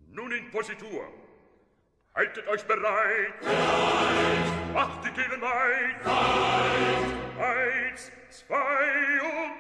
Nun 0.09 0.33
in 0.33 0.51
Positur, 0.51 1.05
haltet 2.15 2.49
euch 2.49 2.65
bereit, 2.65 3.41
bereit! 3.41 4.73
macht 4.73 5.05
die 5.05 5.11
Kehlen 5.11 5.41
weit, 5.41 6.05
weit! 6.05 7.15
eins, 7.39 8.11
zwei 8.31 9.21
und 9.23 9.54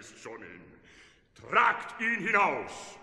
ist 0.00 0.18
schon 0.22 0.42
in. 0.42 0.62
Tragt 1.34 2.00
ihn 2.00 2.26
hinaus! 2.26 2.99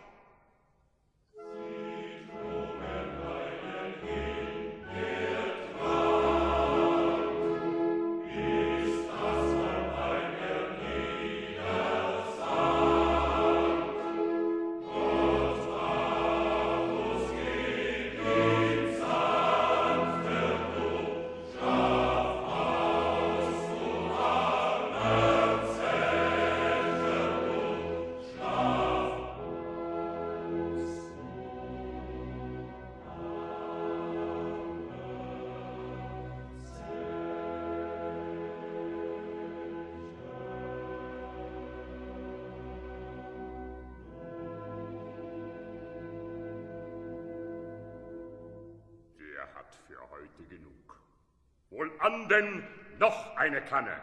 wohl 51.78 51.92
an 52.00 52.28
denn 52.28 52.64
noch 53.00 53.38
eine 53.38 53.62
Kanne. 53.62 54.02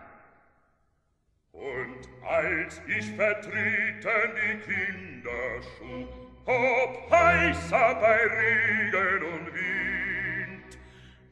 Und 1.53 2.09
als 2.27 2.81
ich 2.87 3.11
vertreten 3.17 4.33
die 4.37 4.59
Kinderschuh, 4.73 6.07
ob 6.47 7.11
heißer 7.11 7.95
bei 7.97 8.27
Regen 8.27 9.23
und 9.25 9.47
Wind, 9.55 10.79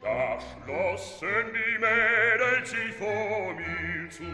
da 0.00 0.38
schlossen 0.40 1.52
die 1.52 1.78
Mädels 1.78 2.70
sich 2.70 2.92
vor 2.94 3.54
mir 3.54 4.10
zu, 4.10 4.24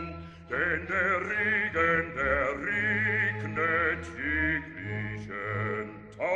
denn 0.48 0.86
der 0.86 1.20
Regen, 1.20 2.14
der 2.14 2.48
regnet 2.58 4.06
jeglichen 4.16 5.88
Tag. 6.16 6.28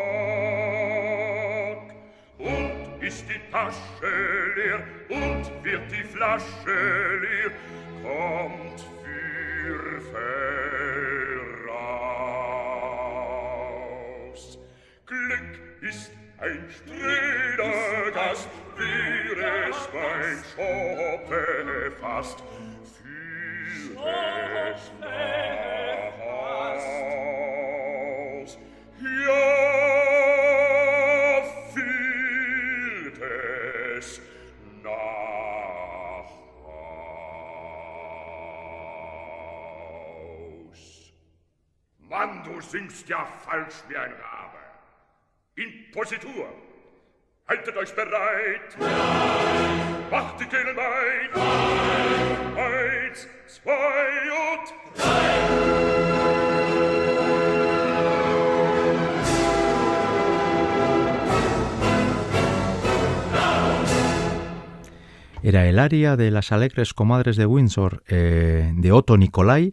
Und 2.39 3.03
ist 3.03 3.25
die 3.29 3.41
Tasche 3.51 4.53
leer, 4.57 4.83
wird 5.65 5.91
die 5.91 6.05
Flasche 6.05 7.19
leer, 7.21 7.51
kommt 8.03 8.81
für 9.03 10.01
voraus. 11.63 12.19
Glück 15.07 15.59
ist 15.81 16.13
ein 16.39 16.69
spröder 16.71 18.11
Gast, 18.13 18.49
wäre 18.77 19.71
es 19.71 19.89
beim 19.93 20.43
Schoppe 20.53 21.93
fast, 22.01 22.39
für 23.03 24.03
es 24.75 24.85
singst 42.73 43.07
ja 43.07 43.27
falsch 43.47 43.85
wie 43.89 43.97
ein 43.97 44.13
Rabe. 44.13 44.63
In 45.57 45.71
Positur. 45.93 46.49
Haltet 47.47 47.77
euch 47.77 47.95
bereit! 47.95 48.79
Macht 50.11 50.41
die 50.41 50.47
Kehle! 50.47 50.75
Eins, 52.57 53.29
zwei 53.47 54.09
und... 54.49 54.67
Era 65.43 65.67
el 65.67 65.79
aria 65.79 66.17
de 66.17 66.31
las 66.31 66.53
alegres 66.53 66.95
comadres 66.95 67.37
de 67.37 67.47
Windsor 67.47 68.03
eh, 68.07 68.73
de 68.75 68.93
Otto 68.93 69.19
Nicolai, 69.19 69.73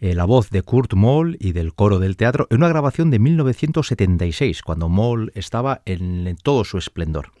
eh, 0.00 0.14
la 0.14 0.24
voz 0.24 0.48
de 0.48 0.62
Kurt 0.62 0.94
Moll 0.94 1.36
y 1.40 1.52
del 1.52 1.74
coro 1.74 1.98
del 1.98 2.16
teatro, 2.16 2.46
en 2.50 2.56
una 2.56 2.68
grabación 2.68 3.10
de 3.10 3.18
1976, 3.18 4.62
cuando 4.62 4.88
Moll 4.88 5.30
estaba 5.34 5.82
en, 5.84 6.36
todo 6.42 6.64
su 6.64 6.78
esplendor. 6.78 7.32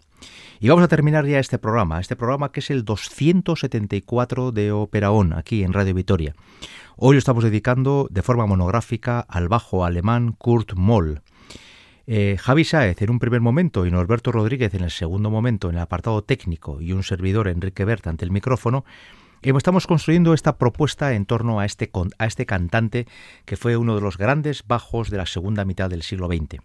Y 0.60 0.68
vamos 0.68 0.84
a 0.84 0.88
terminar 0.88 1.24
ya 1.26 1.38
este 1.38 1.58
programa, 1.58 2.00
este 2.00 2.16
programa 2.16 2.52
que 2.52 2.60
es 2.60 2.68
el 2.68 2.84
274 2.84 4.52
de 4.52 4.72
Ópera 4.72 5.10
On, 5.10 5.32
aquí 5.32 5.62
en 5.62 5.72
Radio 5.72 5.94
Vitoria. 5.94 6.34
Hoy 6.98 7.14
lo 7.14 7.18
estamos 7.18 7.44
dedicando 7.44 8.08
de 8.10 8.20
forma 8.20 8.44
monográfica 8.44 9.20
al 9.20 9.48
bajo 9.48 9.86
alemán 9.86 10.32
Kurt 10.36 10.74
Moll. 10.74 11.22
Eh, 12.06 12.36
Javi 12.38 12.64
Sáez 12.64 13.00
en 13.00 13.10
un 13.10 13.18
primer 13.18 13.40
momento 13.40 13.86
y 13.86 13.90
Norberto 13.90 14.32
Rodríguez 14.32 14.74
en 14.74 14.82
el 14.84 14.90
segundo 14.90 15.30
momento 15.30 15.70
en 15.70 15.76
el 15.76 15.80
apartado 15.80 16.22
técnico 16.22 16.82
y 16.82 16.92
un 16.92 17.04
servidor 17.04 17.48
Enrique 17.48 17.86
Berta 17.86 18.10
ante 18.10 18.26
el 18.26 18.32
micrófono, 18.32 18.84
estamos 19.42 19.86
construyendo 19.86 20.34
esta 20.34 20.58
propuesta 20.58 21.14
en 21.14 21.24
torno 21.26 21.60
a 21.60 21.64
este, 21.64 21.90
a 22.18 22.26
este 22.26 22.46
cantante 22.46 23.06
que 23.44 23.56
fue 23.56 23.76
uno 23.76 23.94
de 23.94 24.00
los 24.00 24.18
grandes 24.18 24.64
bajos 24.66 25.10
de 25.10 25.16
la 25.16 25.26
segunda 25.26 25.64
mitad 25.64 25.88
del 25.90 26.02
siglo 26.02 26.28
XX. 26.28 26.60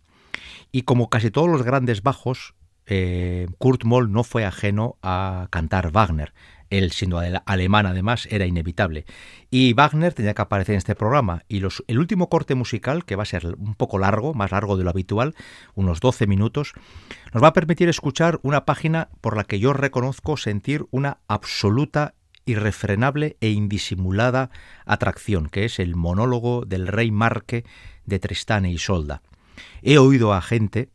Y 0.72 0.82
como 0.84 1.10
casi 1.10 1.32
todos 1.32 1.50
los 1.50 1.64
grandes 1.64 2.04
bajos, 2.04 2.54
eh, 2.88 3.48
Kurt 3.58 3.84
Moll 3.86 4.12
no 4.12 4.24
fue 4.24 4.46
ajeno 4.46 4.98
a 5.02 5.48
cantar 5.50 5.92
Wagner. 5.92 6.34
Él, 6.70 6.92
siendo 6.92 7.20
ale- 7.20 7.42
alemán 7.46 7.86
además, 7.86 8.28
era 8.30 8.46
inevitable. 8.46 9.06
Y 9.50 9.74
Wagner 9.74 10.14
tenía 10.14 10.34
que 10.34 10.42
aparecer 10.42 10.74
en 10.74 10.78
este 10.80 10.96
programa. 10.96 11.44
Y 11.48 11.62
el 11.88 12.00
último 12.00 12.28
corte 12.28 12.56
musical, 12.56 13.06
que 13.06 13.16
va 13.16 13.24
a 13.24 13.28
ser 13.28 13.56
un 13.58 13.76
poco 13.76 13.98
largo, 14.00 14.34
más 14.34 14.52
largo 14.52 14.76
de 14.76 14.84
lo 14.84 14.90
habitual, 14.90 15.36
unos 15.76 16.00
12 16.00 16.28
minutos, 16.28 16.74
nos 17.34 17.42
va 17.42 17.50
a 17.50 17.54
permitir 17.54 17.88
escuchar 17.88 18.40
una 18.44 18.66
página 18.66 19.10
por 19.22 19.38
la 19.38 19.44
que 19.46 19.60
yo 19.60 19.74
reconozco 19.74 20.38
sentir 20.38 20.86
una 20.92 21.20
absoluta, 21.28 22.16
irrefrenable 22.46 23.38
e 23.42 23.50
indisimulada 23.50 24.50
atracción, 24.86 25.50
que 25.50 25.66
es 25.66 25.80
el 25.80 25.96
monólogo 25.96 26.66
del 26.66 26.88
rey 26.88 27.12
Marque 27.12 27.66
de 28.06 28.20
Tristán 28.20 28.66
e 28.66 28.72
Isolda. 28.72 29.22
He 29.82 29.98
oído 29.98 30.34
a 30.34 30.42
gente, 30.42 30.90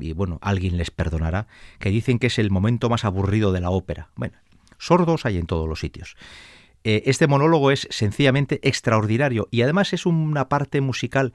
y 0.00 0.12
bueno, 0.12 0.38
alguien 0.40 0.76
les 0.76 0.90
perdonará, 0.90 1.46
que 1.78 1.90
dicen 1.90 2.18
que 2.18 2.28
es 2.28 2.38
el 2.38 2.50
momento 2.50 2.88
más 2.88 3.04
aburrido 3.04 3.52
de 3.52 3.60
la 3.60 3.70
ópera. 3.70 4.08
Bueno, 4.16 4.36
sordos 4.78 5.26
hay 5.26 5.38
en 5.38 5.46
todos 5.46 5.68
los 5.68 5.80
sitios. 5.80 6.16
Eh, 6.84 7.04
este 7.06 7.28
monólogo 7.28 7.70
es 7.70 7.86
sencillamente 7.90 8.58
extraordinario 8.66 9.48
y 9.50 9.62
además 9.62 9.92
es 9.92 10.04
una 10.04 10.48
parte 10.48 10.80
musical 10.80 11.32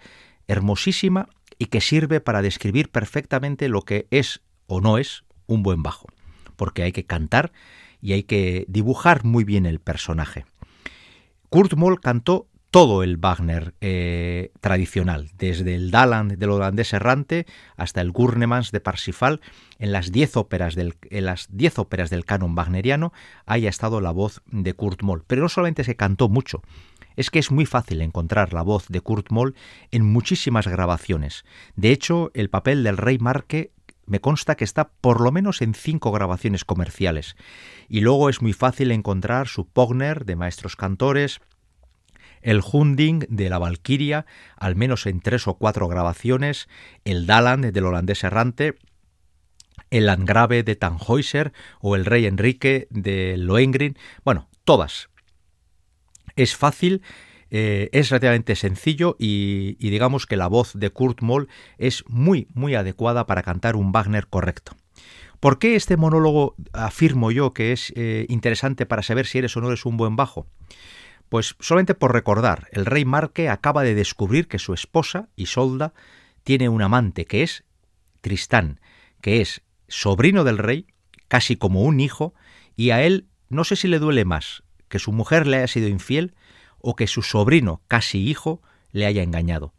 hermosísima 0.48 1.30
y 1.58 1.68
que 1.68 1.82
sirve 1.82 2.20
para 2.20 2.42
describir 2.42 2.90
perfectamente 2.90 3.70
lo 3.70 3.82
que 3.84 4.08
es 4.12 4.42
o 4.68 4.82
no 4.82 4.98
es 4.98 5.24
un 5.46 5.64
buen 5.64 5.84
bajo, 5.84 6.08
porque 6.58 6.84
hay 6.84 6.92
que 6.92 7.06
cantar 7.06 7.54
y 8.08 8.14
hay 8.14 8.24
que 8.24 8.64
dibujar 8.70 9.26
muy 9.26 9.44
bien 9.44 9.66
el 9.66 9.82
personaje. 9.82 10.46
Kurt 11.50 11.74
Moll 11.74 12.00
cantó 12.00 12.48
todo 12.72 13.04
el 13.04 13.18
Wagner 13.18 13.74
eh, 13.82 14.52
tradicional, 14.62 15.30
desde 15.38 15.76
el 15.76 15.92
Daland 15.92 16.38
del 16.38 16.52
holandés 16.52 16.94
errante 16.94 17.46
hasta 17.76 18.00
el 18.00 18.14
Gurnemans 18.14 18.72
de 18.72 18.80
Parsifal, 18.80 19.42
en 19.78 19.92
las 19.92 20.14
diez 20.14 20.38
óperas 20.38 20.74
del, 20.76 20.96
en 21.10 21.26
las 21.26 21.50
diez 21.52 21.78
óperas 21.80 22.10
del 22.10 22.24
canon 22.24 22.56
wagneriano 22.56 23.12
haya 23.46 23.68
estado 23.68 24.00
la 24.00 24.12
voz 24.12 24.42
de 24.46 24.74
Kurt 24.74 25.02
Moll. 25.02 25.26
Pero 25.28 25.42
no 25.42 25.50
solamente 25.50 25.84
se 25.84 25.98
cantó 25.98 26.30
mucho, 26.30 26.62
es 27.18 27.30
que 27.30 27.40
es 27.40 27.52
muy 27.52 27.66
fácil 27.66 28.02
encontrar 28.02 28.54
la 28.54 28.62
voz 28.62 28.88
de 28.88 29.02
Kurt 29.02 29.32
Moll 29.32 29.54
en 29.92 30.06
muchísimas 30.06 30.66
grabaciones. 30.66 31.44
De 31.76 31.92
hecho, 31.92 32.32
el 32.36 32.50
papel 32.50 32.86
del 32.86 32.96
rey 32.96 33.18
Marque 33.18 33.72
me 34.08 34.20
consta 34.22 34.56
que 34.56 34.64
está 34.64 34.90
por 34.90 35.22
lo 35.22 35.32
menos 35.32 35.62
en 35.62 35.74
cinco 35.74 36.12
grabaciones 36.12 36.66
comerciales. 36.66 37.36
Y 37.88 38.02
luego 38.02 38.30
es 38.30 38.42
muy 38.42 38.54
fácil 38.54 38.92
encontrar 38.92 39.48
su 39.48 39.68
Pogner 39.68 40.26
de 40.26 40.36
maestros 40.36 40.76
cantores, 40.76 41.40
el 42.42 42.62
Hunding 42.62 43.26
de 43.30 43.50
la 43.50 43.60
Valquiria, 43.60 44.26
al 44.56 44.76
menos 44.76 45.06
en 45.06 45.20
tres 45.20 45.48
o 45.48 45.56
cuatro 45.56 45.88
grabaciones, 45.88 46.68
el 47.04 47.28
Daland 47.28 47.72
del 47.72 47.86
holandés 47.86 48.24
errante, 48.24 48.78
el 49.90 50.06
Landgrave 50.06 50.64
de 50.64 50.76
Tannhäuser 50.76 51.54
o 51.82 51.96
el 51.96 52.06
Rey 52.06 52.26
Enrique 52.26 52.88
de 52.90 53.38
Lohengrin, 53.38 53.98
bueno, 54.24 54.50
todas. 54.64 55.10
Es 56.36 56.56
fácil, 56.56 57.02
eh, 57.52 57.90
es 57.92 58.10
relativamente 58.10 58.56
sencillo 58.56 59.16
y, 59.20 59.78
y 59.80 59.90
digamos 59.90 60.26
que 60.26 60.38
la 60.38 60.48
voz 60.48 60.74
de 60.74 60.90
Kurt 60.90 61.22
Moll 61.22 61.48
es 61.78 62.04
muy, 62.08 62.48
muy 62.54 62.76
adecuada 62.76 63.26
para 63.26 63.44
cantar 63.44 63.76
un 63.76 63.92
Wagner 63.92 64.28
correcto. 64.28 64.76
¿Por 65.40 65.60
qué 65.60 65.76
este 65.76 65.98
monólogo 65.98 66.56
afirmo 66.74 67.32
yo 67.32 67.54
que 67.54 67.72
es 67.72 67.94
eh, 67.96 68.26
interesante 68.30 68.86
para 68.86 69.04
saber 69.04 69.28
si 69.28 69.38
eres 69.38 69.56
o 69.56 69.62
no 69.62 69.68
eres 69.68 69.86
un 69.86 69.98
buen 69.98 70.16
bajo? 70.16 70.48
Pues 71.30 71.56
solamente 71.60 71.94
por 71.94 72.14
recordar, 72.14 72.68
el 72.72 72.86
rey 72.86 73.06
Marque 73.06 73.50
acaba 73.50 73.84
de 73.84 73.94
descubrir 73.94 74.48
que 74.48 74.60
su 74.60 74.74
esposa, 74.74 75.30
Isolda, 75.36 75.94
tiene 76.44 76.70
un 76.70 76.82
amante 76.82 77.26
que 77.26 77.44
es 77.44 77.66
Tristán, 78.22 78.80
que 79.22 79.42
es 79.42 79.62
sobrino 79.88 80.44
del 80.44 80.58
rey, 80.58 80.88
casi 81.28 81.56
como 81.56 81.84
un 81.84 82.00
hijo, 82.00 82.34
y 82.76 82.90
a 82.92 83.04
él 83.04 83.28
no 83.50 83.64
sé 83.64 83.76
si 83.76 83.88
le 83.88 84.00
duele 84.00 84.26
más 84.26 84.64
que 84.88 85.00
su 85.00 85.12
mujer 85.12 85.48
le 85.48 85.58
haya 85.58 85.68
sido 85.68 85.88
infiel 85.88 86.34
o 86.80 86.96
que 86.96 87.08
su 87.08 87.22
sobrino, 87.22 87.82
casi 87.88 88.28
hijo, 88.28 88.62
le 88.92 89.06
haya 89.06 89.24
engañado. 89.24 89.74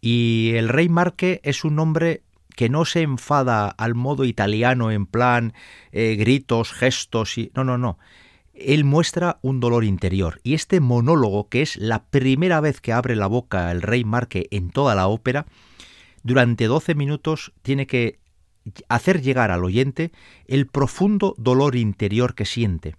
Y 0.00 0.52
el 0.54 0.68
rey 0.68 0.88
Marque 0.88 1.40
es 1.42 1.64
un 1.64 1.78
hombre 1.78 2.22
que 2.56 2.68
no 2.68 2.84
se 2.84 3.02
enfada 3.02 3.68
al 3.68 3.94
modo 3.94 4.24
italiano 4.24 4.90
en 4.90 5.06
plan 5.06 5.52
eh, 5.92 6.16
gritos, 6.18 6.72
gestos 6.72 7.38
y... 7.38 7.50
No, 7.54 7.64
no, 7.64 7.78
no 7.78 7.98
él 8.58 8.84
muestra 8.84 9.38
un 9.42 9.60
dolor 9.60 9.84
interior. 9.84 10.40
Y 10.42 10.54
este 10.54 10.80
monólogo, 10.80 11.48
que 11.48 11.62
es 11.62 11.76
la 11.76 12.04
primera 12.04 12.60
vez 12.60 12.80
que 12.80 12.92
abre 12.92 13.16
la 13.16 13.26
boca 13.26 13.70
el 13.70 13.82
rey 13.82 14.04
Marque 14.04 14.48
en 14.50 14.70
toda 14.70 14.94
la 14.94 15.06
ópera, 15.06 15.46
durante 16.22 16.66
12 16.66 16.94
minutos 16.94 17.52
tiene 17.62 17.86
que 17.86 18.18
hacer 18.88 19.22
llegar 19.22 19.50
al 19.50 19.64
oyente 19.64 20.12
el 20.46 20.66
profundo 20.66 21.34
dolor 21.38 21.76
interior 21.76 22.34
que 22.34 22.44
siente. 22.44 22.96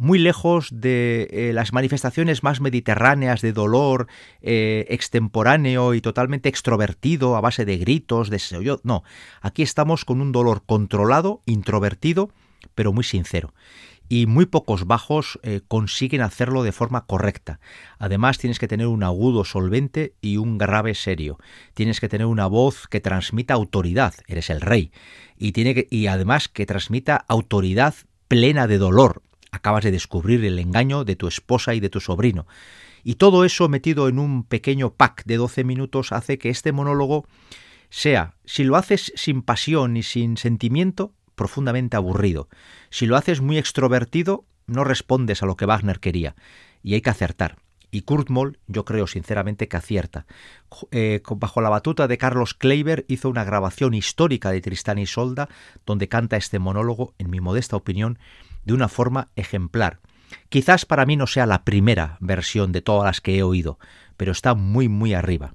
Muy 0.00 0.18
lejos 0.18 0.70
de 0.72 1.28
eh, 1.30 1.52
las 1.52 1.74
manifestaciones 1.74 2.42
más 2.42 2.62
mediterráneas 2.62 3.42
de 3.42 3.52
dolor 3.52 4.06
eh, 4.40 4.86
extemporáneo 4.88 5.92
y 5.92 6.00
totalmente 6.00 6.48
extrovertido 6.48 7.36
a 7.36 7.42
base 7.42 7.66
de 7.66 7.76
gritos, 7.76 8.30
de 8.30 8.40
No, 8.82 9.04
aquí 9.42 9.60
estamos 9.60 10.06
con 10.06 10.22
un 10.22 10.32
dolor 10.32 10.62
controlado, 10.64 11.42
introvertido, 11.44 12.30
pero 12.74 12.94
muy 12.94 13.04
sincero 13.04 13.52
y 14.08 14.24
muy 14.24 14.46
pocos 14.46 14.86
bajos 14.86 15.38
eh, 15.42 15.60
consiguen 15.68 16.22
hacerlo 16.22 16.62
de 16.62 16.72
forma 16.72 17.04
correcta. 17.04 17.60
Además 17.98 18.38
tienes 18.38 18.58
que 18.58 18.68
tener 18.68 18.86
un 18.86 19.02
agudo 19.02 19.44
solvente 19.44 20.14
y 20.22 20.38
un 20.38 20.56
grave 20.56 20.94
serio. 20.94 21.38
Tienes 21.74 22.00
que 22.00 22.08
tener 22.08 22.26
una 22.26 22.46
voz 22.46 22.88
que 22.88 23.00
transmita 23.00 23.52
autoridad, 23.52 24.14
eres 24.28 24.48
el 24.48 24.62
rey, 24.62 24.92
y 25.36 25.52
tiene 25.52 25.74
que, 25.74 25.86
y 25.90 26.06
además 26.06 26.48
que 26.48 26.64
transmita 26.64 27.22
autoridad 27.28 27.94
plena 28.28 28.66
de 28.66 28.78
dolor. 28.78 29.20
Acabas 29.52 29.84
de 29.84 29.90
descubrir 29.90 30.44
el 30.44 30.58
engaño 30.58 31.04
de 31.04 31.16
tu 31.16 31.26
esposa 31.26 31.74
y 31.74 31.80
de 31.80 31.90
tu 31.90 32.00
sobrino. 32.00 32.46
Y 33.02 33.14
todo 33.14 33.44
eso 33.44 33.68
metido 33.68 34.08
en 34.08 34.18
un 34.18 34.44
pequeño 34.44 34.90
pack 34.94 35.24
de 35.24 35.36
12 35.36 35.64
minutos 35.64 36.12
hace 36.12 36.38
que 36.38 36.50
este 36.50 36.72
monólogo 36.72 37.26
sea, 37.88 38.34
si 38.44 38.64
lo 38.64 38.76
haces 38.76 39.12
sin 39.16 39.42
pasión 39.42 39.96
y 39.96 40.02
sin 40.02 40.36
sentimiento, 40.36 41.12
profundamente 41.34 41.96
aburrido. 41.96 42.48
Si 42.90 43.06
lo 43.06 43.16
haces 43.16 43.40
muy 43.40 43.58
extrovertido, 43.58 44.44
no 44.66 44.84
respondes 44.84 45.42
a 45.42 45.46
lo 45.46 45.56
que 45.56 45.66
Wagner 45.66 45.98
quería. 45.98 46.36
Y 46.82 46.94
hay 46.94 47.00
que 47.00 47.10
acertar. 47.10 47.56
Y 47.90 48.02
Kurt 48.02 48.30
Moll, 48.30 48.58
yo 48.68 48.84
creo 48.84 49.06
sinceramente 49.06 49.66
que 49.66 49.76
acierta. 49.76 50.26
Eh, 50.92 51.22
bajo 51.36 51.60
la 51.60 51.70
batuta 51.70 52.06
de 52.06 52.18
Carlos 52.18 52.54
Kleiber 52.54 53.04
hizo 53.08 53.28
una 53.28 53.44
grabación 53.44 53.94
histórica 53.94 54.52
de 54.52 54.60
Tristán 54.60 54.98
y 54.98 55.06
Solda, 55.06 55.48
donde 55.86 56.08
canta 56.08 56.36
este 56.36 56.60
monólogo, 56.60 57.14
en 57.18 57.30
mi 57.30 57.40
modesta 57.40 57.76
opinión, 57.76 58.18
de 58.64 58.74
una 58.74 58.88
forma 58.88 59.28
ejemplar. 59.36 60.00
Quizás 60.48 60.84
para 60.84 61.06
mí 61.06 61.16
no 61.16 61.26
sea 61.26 61.46
la 61.46 61.64
primera 61.64 62.16
versión 62.20 62.72
de 62.72 62.82
todas 62.82 63.06
las 63.06 63.20
que 63.20 63.38
he 63.38 63.42
oído, 63.42 63.78
pero 64.16 64.32
está 64.32 64.54
muy 64.54 64.88
muy 64.88 65.14
arriba. 65.14 65.54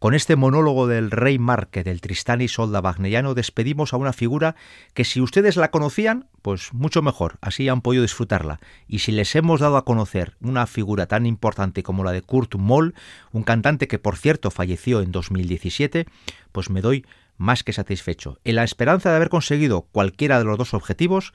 Con 0.00 0.14
este 0.14 0.34
monólogo 0.34 0.86
del 0.86 1.10
rey 1.10 1.38
Marque 1.38 1.84
del 1.84 2.00
Tristán 2.00 2.40
y 2.40 2.48
Solda 2.48 2.80
wagneriano 2.80 3.34
despedimos 3.34 3.92
a 3.92 3.98
una 3.98 4.14
figura 4.14 4.56
que 4.94 5.04
si 5.04 5.20
ustedes 5.20 5.56
la 5.56 5.70
conocían, 5.70 6.26
pues 6.40 6.72
mucho 6.72 7.02
mejor, 7.02 7.36
así 7.42 7.68
han 7.68 7.82
podido 7.82 8.00
disfrutarla. 8.00 8.60
Y 8.88 9.00
si 9.00 9.12
les 9.12 9.36
hemos 9.36 9.60
dado 9.60 9.76
a 9.76 9.84
conocer 9.84 10.36
una 10.40 10.66
figura 10.66 11.04
tan 11.04 11.26
importante 11.26 11.82
como 11.82 12.02
la 12.02 12.12
de 12.12 12.22
Kurt 12.22 12.54
Moll, 12.54 12.94
un 13.32 13.42
cantante 13.42 13.88
que 13.88 13.98
por 13.98 14.16
cierto 14.16 14.50
falleció 14.50 15.02
en 15.02 15.12
2017, 15.12 16.06
pues 16.50 16.70
me 16.70 16.80
doy 16.80 17.04
más 17.36 17.62
que 17.62 17.74
satisfecho, 17.74 18.38
en 18.44 18.56
la 18.56 18.64
esperanza 18.64 19.10
de 19.10 19.16
haber 19.16 19.28
conseguido 19.28 19.82
cualquiera 19.82 20.38
de 20.38 20.44
los 20.46 20.56
dos 20.56 20.72
objetivos. 20.72 21.34